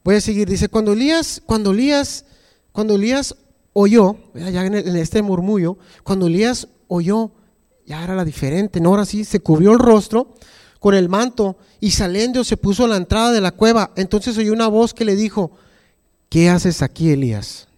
[0.04, 0.50] voy a seguir.
[0.50, 2.26] Dice, cuando Elías, cuando Elías,
[2.72, 3.36] cuando Elías
[3.74, 7.32] oyó, ya en, en este murmullo, cuando Elías oyó,
[7.86, 8.90] ya era la diferente, ¿no?
[8.90, 10.36] Ahora sí, se cubrió el rostro
[10.80, 13.92] con el manto y saliendo se puso a la entrada de la cueva.
[13.96, 15.52] Entonces oyó una voz que le dijo,
[16.30, 17.69] ¿qué haces aquí, Elías?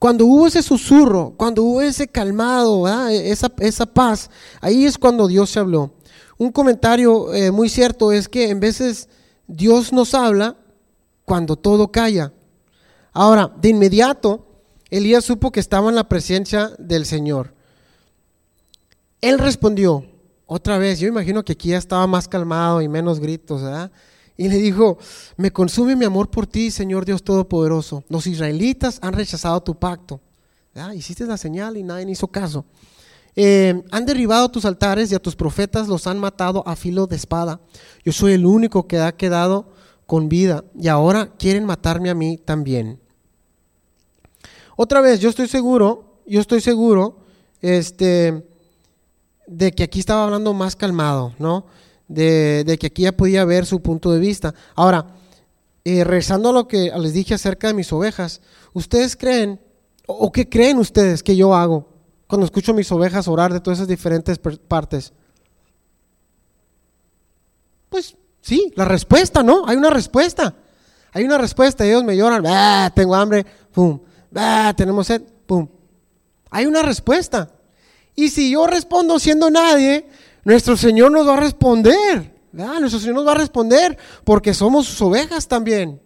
[0.00, 4.30] Cuando hubo ese susurro, cuando hubo ese calmado, esa, esa, paz,
[4.62, 5.92] ahí es cuando Dios se habló.
[6.38, 9.10] Un comentario eh, muy cierto es que en veces
[9.46, 10.56] Dios nos habla
[11.26, 12.32] cuando todo calla.
[13.12, 14.46] Ahora, de inmediato,
[14.88, 17.52] Elías supo que estaba en la presencia del Señor.
[19.20, 20.06] Él respondió,
[20.46, 23.92] otra vez, yo imagino que aquí ya estaba más calmado y menos gritos, ¿verdad?
[24.40, 24.96] Y le dijo,
[25.36, 28.04] me consume mi amor por ti, Señor Dios Todopoderoso.
[28.08, 30.18] Los israelitas han rechazado tu pacto.
[30.94, 32.64] Hiciste la señal y nadie hizo caso.
[33.36, 37.16] Eh, han derribado tus altares y a tus profetas los han matado a filo de
[37.16, 37.60] espada.
[38.02, 39.74] Yo soy el único que ha quedado
[40.06, 42.98] con vida y ahora quieren matarme a mí también.
[44.74, 47.18] Otra vez, yo estoy seguro, yo estoy seguro,
[47.60, 48.42] este,
[49.46, 51.66] de que aquí estaba hablando más calmado, ¿no?
[52.10, 54.54] De, que aquí ya podía ver su punto de vista.
[54.74, 55.06] Ahora,
[55.84, 58.40] eh, regresando a lo que les dije acerca de mis ovejas,
[58.72, 59.60] ¿ustedes creen,
[60.06, 61.88] o, qué creen ustedes que yo hago
[62.26, 65.12] cuando escucho a mis ovejas orar de todas esas diferentes partes?
[67.88, 69.66] Pues sí, la respuesta, ¿no?
[69.66, 70.54] Hay una respuesta.
[71.12, 71.86] Hay una respuesta.
[71.86, 74.00] Ellos me lloran, ah, tengo hambre, pum,
[74.34, 75.68] ah, tenemos sed, pum.
[76.50, 77.52] Hay una respuesta.
[78.16, 80.08] Y si yo respondo siendo nadie,
[80.44, 82.40] nuestro Señor nos va a responder.
[82.52, 82.80] ¿verdad?
[82.80, 86.00] Nuestro Señor nos va a responder porque somos sus ovejas también.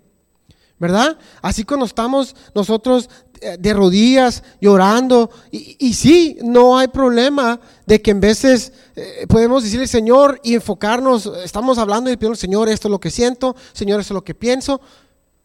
[0.78, 1.16] ¿Verdad?
[1.40, 3.08] Así cuando estamos nosotros
[3.40, 5.30] eh, de rodillas llorando.
[5.50, 11.30] Y, sí, no hay problema de que en veces eh, podemos decirle Señor y enfocarnos.
[11.44, 13.54] Estamos hablando y pidiendo Señor, esto es lo que siento.
[13.72, 14.80] Señor, esto es lo que pienso.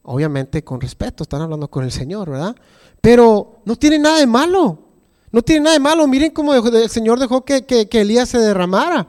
[0.01, 2.55] Obviamente con respeto, están hablando con el Señor, ¿verdad?
[2.99, 4.88] Pero no tiene nada de malo.
[5.31, 6.07] No tiene nada de malo.
[6.07, 9.07] Miren cómo el Señor dejó que, Elías se derramara.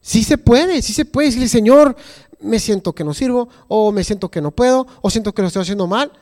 [0.00, 1.96] Sí se puede, sí se puede decirle, Señor,
[2.40, 5.48] me siento que no sirvo, o me siento que no puedo, o siento que lo
[5.48, 6.12] estoy haciendo mal.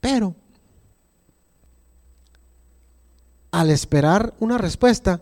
[0.00, 0.34] Pero,
[3.50, 5.20] al esperar una respuesta,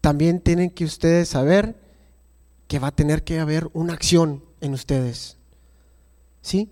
[0.00, 1.76] también tienen que ustedes saber
[2.66, 5.36] que va a tener que haber una acción en ustedes.
[6.40, 6.70] ¿Sí?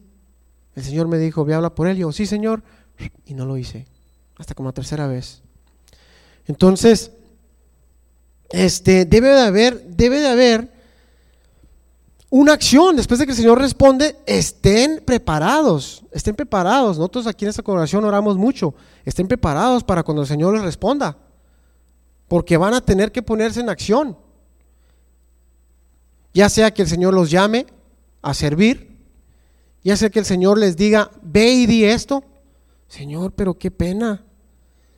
[0.76, 1.96] El Señor me dijo, ve a hablar por él.
[1.96, 2.62] yo, sí, Señor.
[3.24, 3.86] Y no lo hice.
[4.36, 5.42] Hasta como la tercera vez.
[6.46, 7.10] Entonces,
[8.50, 10.72] este, debe de haber, debe de haber
[12.28, 12.94] una acción.
[12.94, 16.04] Después de que el Señor responde, estén preparados.
[16.12, 16.98] Estén preparados.
[16.98, 18.74] Nosotros aquí en esta congregación oramos mucho.
[19.06, 21.16] Estén preparados para cuando el Señor les responda.
[22.28, 24.18] Porque van a tener que ponerse en acción.
[26.34, 27.66] Ya sea que el Señor los llame
[28.20, 28.95] a servir
[29.86, 32.24] ya sea que el Señor les diga, ve y di esto.
[32.88, 34.24] Señor, pero qué pena.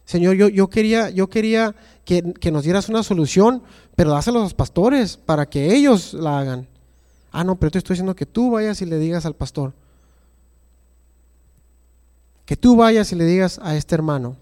[0.07, 1.74] Señor, yo, yo quería, yo quería
[2.07, 3.62] que, nos dieras una solución,
[3.95, 6.66] pero dáselo a los pastores para que ellos la hagan.
[7.30, 9.74] Ah, no, pero te estoy diciendo que tú vayas y le digas al pastor.
[12.47, 14.36] Que tú vayas y le digas a este hermano.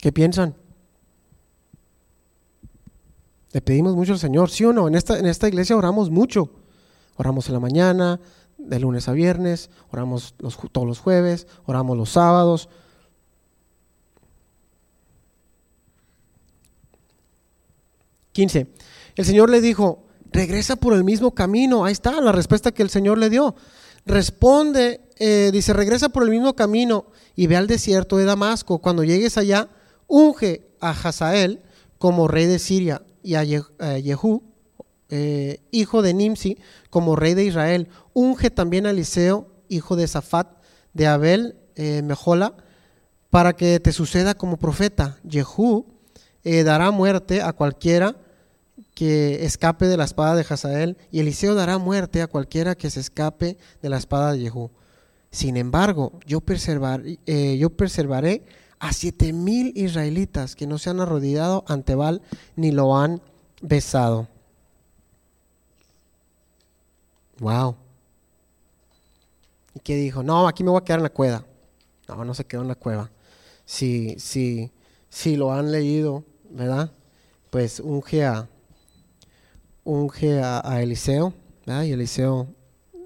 [0.00, 0.56] ¿Qué piensan?
[3.52, 4.86] Le pedimos mucho al Señor, ¿sí o no?
[4.86, 6.50] En esta, en esta iglesia oramos mucho.
[7.16, 8.20] Oramos en la mañana,
[8.56, 12.68] de lunes a viernes, oramos los, todos los jueves, oramos los sábados.
[18.32, 18.68] Quince.
[19.16, 21.84] El Señor le dijo, regresa por el mismo camino.
[21.84, 23.56] Ahí está la respuesta que el Señor le dio.
[24.06, 28.78] Responde, eh, dice, regresa por el mismo camino y ve al desierto de Damasco.
[28.78, 29.68] Cuando llegues allá,
[30.06, 31.60] unge a Hazael
[31.98, 34.42] como rey de Siria y a Jehú,
[35.12, 36.58] eh, hijo de Nimsi,
[36.88, 37.88] como rey de Israel.
[38.12, 40.48] Unge también a Eliseo, hijo de Safat,
[40.94, 42.54] de Abel, eh, Mejola,
[43.28, 45.18] para que te suceda como profeta.
[45.28, 45.86] Jehú
[46.44, 48.16] eh, dará muerte a cualquiera
[48.94, 53.00] que escape de la espada de Hazael, y Eliseo dará muerte a cualquiera que se
[53.00, 54.70] escape de la espada de Jehú.
[55.32, 58.44] Sin embargo, yo, yo preservaré
[58.80, 62.22] a siete mil israelitas que no se han arrodillado ante Baal
[62.56, 63.20] ni lo han
[63.60, 64.26] besado.
[67.38, 67.76] Wow.
[69.74, 70.22] ¿Y qué dijo?
[70.22, 71.44] No, aquí me voy a quedar en la cueva.
[72.08, 73.10] No, no se quedó en la cueva.
[73.66, 74.72] Si, si,
[75.10, 76.90] si lo han leído, ¿verdad?
[77.50, 78.48] Pues unge a,
[79.84, 81.34] unge a, Eliseo,
[81.66, 81.84] ¿verdad?
[81.84, 82.48] Y Eliseo,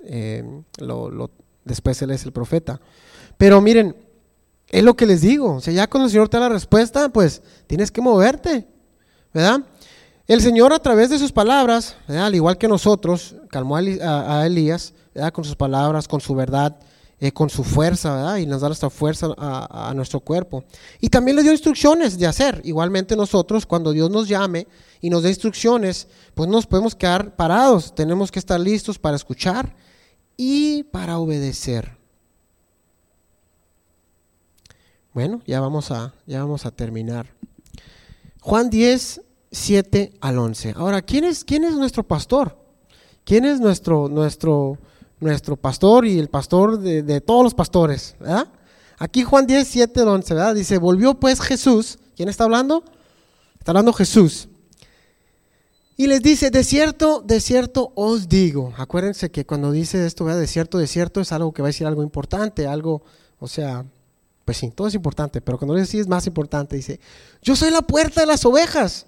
[0.04, 0.44] eh,
[0.78, 1.30] lo,
[1.64, 2.80] después él es el profeta.
[3.36, 4.03] Pero miren,
[4.74, 5.54] es lo que les digo.
[5.54, 8.66] O sea, ya cuando el Señor te da la respuesta, pues tienes que moverte,
[9.32, 9.60] ¿verdad?
[10.26, 14.92] El Señor a través de sus palabras, al igual que nosotros, calmó a, Elías
[15.32, 16.76] con sus palabras, con su verdad,
[17.20, 20.64] eh, con su fuerza, y nos da nuestra fuerza a, nuestro cuerpo.
[20.98, 22.60] Y también le dio instrucciones de hacer.
[22.64, 24.66] Igualmente nosotros, cuando Dios nos llame
[25.00, 27.94] y nos dé instrucciones, pues no nos podemos quedar parados.
[27.94, 29.76] Tenemos que estar listos para escuchar
[30.36, 32.03] y para obedecer.
[35.14, 37.28] Bueno, ya vamos a, ya vamos a terminar.
[38.40, 40.74] Juan 10, 7 al 11.
[40.76, 42.58] Ahora, ¿quién es, quién es nuestro pastor?
[43.22, 44.76] ¿Quién es nuestro, nuestro,
[45.20, 48.16] nuestro pastor y el pastor de, todos los pastores?
[48.98, 50.54] Aquí Juan 10, 7 al 11, ¿verdad?
[50.56, 52.00] Dice, volvió pues Jesús.
[52.16, 52.82] ¿Quién está hablando?
[53.60, 54.48] Está hablando Jesús.
[55.96, 58.74] Y les dice, de cierto, de cierto os digo.
[58.76, 60.40] Acuérdense que cuando dice esto, ¿verdad?
[60.40, 63.04] de cierto, de cierto, es algo que va a decir algo importante, algo,
[63.38, 63.86] o sea,
[64.44, 67.00] pues sí, todo es importante, pero cuando dice sí es más importante, dice,
[67.42, 69.06] yo soy la puerta de las ovejas.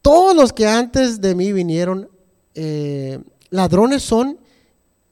[0.00, 2.10] Todos los que antes de mí vinieron,
[2.54, 3.20] eh,
[3.50, 4.38] ladrones son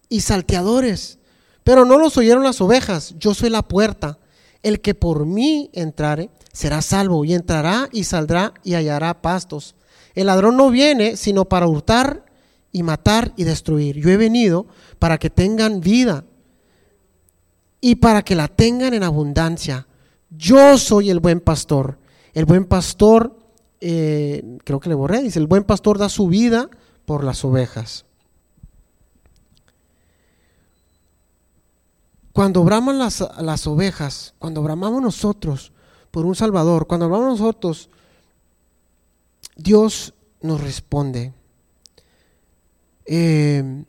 [0.08, 1.18] y salteadores,
[1.62, 3.14] pero no los oyeron las ovejas.
[3.18, 4.18] Yo soy la puerta.
[4.62, 9.76] El que por mí entrare será salvo y entrará y saldrá y hallará pastos.
[10.14, 12.26] El ladrón no viene sino para hurtar
[12.72, 13.96] y matar y destruir.
[13.96, 14.66] Yo he venido
[14.98, 16.24] para que tengan vida
[17.80, 19.86] y para que la tengan en abundancia.
[20.30, 21.98] Yo soy el buen pastor.
[22.34, 23.36] El buen pastor
[23.80, 26.68] eh, creo que le borré, dice, el buen pastor da su vida
[27.06, 28.04] por las ovejas.
[32.32, 35.72] Cuando braman las, las ovejas, cuando bramamos nosotros
[36.10, 37.90] por un Salvador, cuando bramamos nosotros,
[39.56, 41.32] Dios nos responde.
[43.04, 43.84] Eh,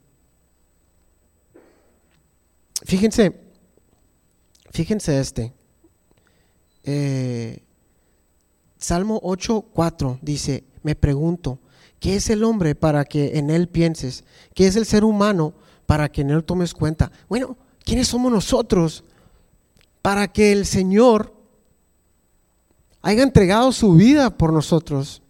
[2.84, 3.41] fíjense,
[4.72, 5.54] fíjense este.
[6.84, 7.64] Eh,
[8.78, 11.60] Salmo 8.4 dice, me pregunto,
[12.00, 14.24] ¿qué es el hombre para que en él pienses?
[14.56, 15.54] ¿Qué es el ser humano
[15.86, 17.12] para que en él tomes cuenta?
[17.30, 19.04] Bueno, ¿quiénes somos nosotros
[20.02, 21.34] para que el Señor
[23.04, 25.22] haya entregado su vida por nosotros?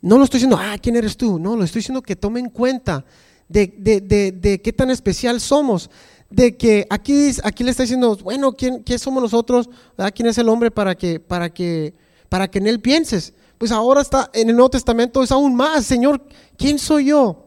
[0.00, 1.38] No lo estoy diciendo, ah, ¿quién eres tú?
[1.38, 3.04] No, lo estoy diciendo que tome en cuenta
[3.48, 5.88] de, de qué tan especial somos
[6.30, 9.68] de que aquí, aquí le está diciendo, bueno, ¿quién, somos nosotros?
[10.14, 11.94] ¿Quién es el hombre para que, para, que,
[12.28, 13.32] para que en él pienses?
[13.56, 16.22] Pues ahora está en el Nuevo Testamento es aún más, Señor,
[16.56, 17.46] ¿quién soy yo?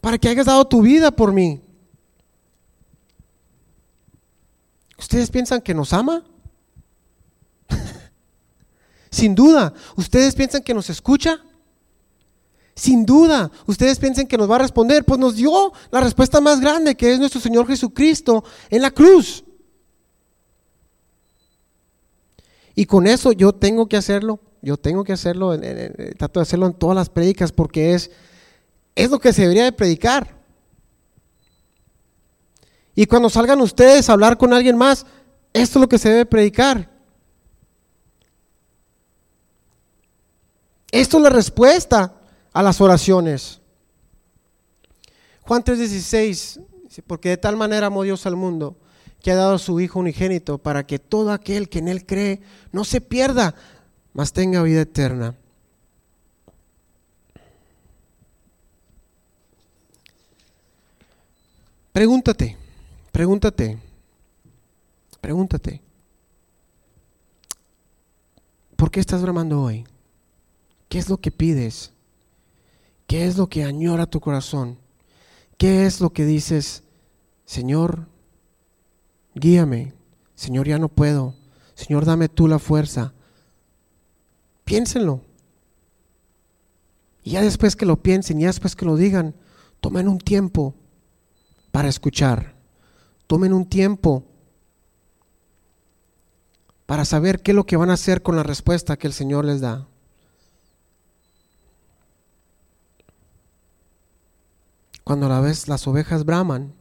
[0.00, 1.62] Para que hayas dado tu vida por mí.
[4.98, 6.24] ¿Ustedes piensan que nos ama?
[9.10, 9.72] Sin duda.
[9.96, 11.42] ¿Ustedes piensan que nos escucha?
[12.76, 16.60] Sin duda, ustedes piensen que nos va a responder, pues nos dio la respuesta más
[16.60, 19.42] grande, que es nuestro Señor Jesucristo en la cruz.
[22.74, 25.58] Y con eso yo tengo que hacerlo, yo tengo que hacerlo,
[26.18, 28.10] trato de hacerlo en todas las prédicas porque es,
[28.94, 30.36] es lo que se debería de predicar.
[32.94, 35.06] Y cuando salgan ustedes a hablar con alguien más,
[35.54, 36.90] esto es lo que se debe predicar.
[40.92, 42.15] Esto es la respuesta
[42.56, 43.60] a las oraciones.
[45.42, 48.78] Juan 3:16 dice, porque de tal manera amó Dios al mundo
[49.22, 52.40] que ha dado a su Hijo unigénito para que todo aquel que en Él cree
[52.72, 53.54] no se pierda,
[54.14, 55.34] mas tenga vida eterna.
[61.92, 62.56] Pregúntate,
[63.12, 63.78] pregúntate,
[65.20, 65.82] pregúntate.
[68.76, 69.84] ¿Por qué estás bramando hoy?
[70.88, 71.92] ¿Qué es lo que pides?
[73.06, 74.78] ¿Qué es lo que añora tu corazón?
[75.58, 76.82] ¿Qué es lo que dices,
[77.44, 78.08] Señor,
[79.34, 79.94] guíame?
[80.34, 81.34] Señor, ya no puedo.
[81.74, 83.14] Señor, dame tú la fuerza.
[84.64, 85.22] Piénsenlo.
[87.22, 89.34] Y ya después que lo piensen, ya después que lo digan,
[89.80, 90.74] tomen un tiempo
[91.70, 92.54] para escuchar.
[93.26, 94.24] Tomen un tiempo
[96.86, 99.44] para saber qué es lo que van a hacer con la respuesta que el Señor
[99.44, 99.88] les da.
[105.06, 106.74] Cuando a la vez las ovejas braman,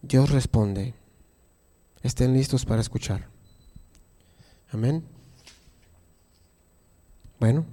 [0.00, 0.94] Dios responde.
[2.00, 3.28] Estén listos para escuchar.
[4.72, 5.04] Amén.
[7.38, 7.66] Bueno.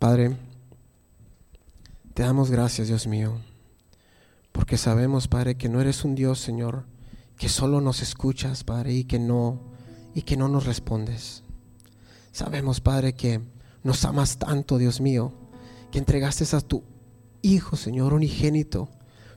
[0.00, 0.36] Padre,
[2.12, 3.38] te damos gracias, Dios mío,
[4.50, 6.86] porque sabemos, Padre, que no eres un Dios, Señor,
[7.38, 9.60] que solo nos escuchas, Padre, y que no
[10.12, 11.44] y que no nos respondes.
[12.32, 13.40] Sabemos, Padre, que
[13.84, 15.43] nos amas tanto, Dios mío,
[15.94, 16.82] que entregaste a tu
[17.40, 18.88] Hijo, Señor, unigénito,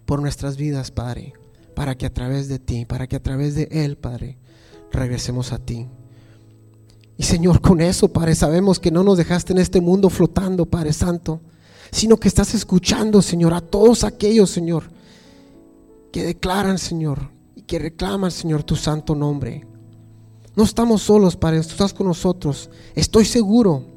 [0.08, 1.34] por nuestras vidas, Padre,
[1.76, 4.40] para que a través de ti, para que a través de Él, Padre,
[4.92, 5.86] regresemos a ti.
[7.16, 10.94] Y Señor, con eso, Padre, sabemos que no nos dejaste en este mundo flotando, Padre
[10.94, 11.42] Santo,
[11.92, 14.86] sino que estás escuchando, Señor, a todos aquellos, Señor,
[16.12, 19.68] que declaran, Señor, y que reclaman, Señor, tu santo nombre.
[20.56, 22.72] No estamos solos, Padre, tú estás con nosotros.
[22.96, 23.97] Estoy seguro.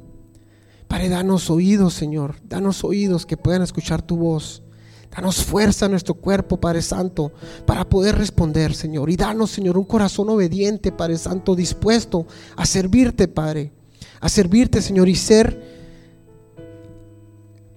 [0.91, 4.61] Padre, danos oídos, Señor, danos oídos que puedan escuchar tu voz.
[5.09, 7.31] Danos fuerza a nuestro cuerpo, Padre Santo,
[7.65, 9.09] para poder responder, Señor.
[9.09, 12.27] Y danos, Señor, un corazón obediente, Padre Santo, dispuesto
[12.57, 13.71] a servirte, Padre.
[14.19, 15.63] A servirte, Señor, y ser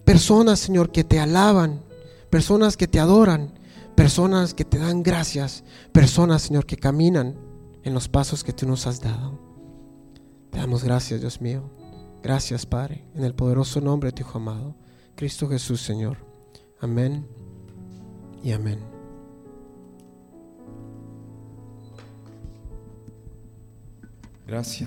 [0.04, 1.84] personas, Señor, que te alaban,
[2.30, 3.52] personas que te adoran,
[3.94, 5.62] personas que te dan gracias,
[5.92, 7.36] personas, Señor, que caminan
[7.84, 9.38] en los pasos que tú nos has dado.
[10.50, 11.83] Te damos gracias, Dios mío.
[12.24, 14.74] Gracias, Padre, en el poderoso nombre de tu Hijo amado,
[15.14, 16.16] Cristo Jesús, Señor.
[16.80, 17.28] Amén
[18.42, 18.80] y amén.
[24.46, 24.82] Gracias.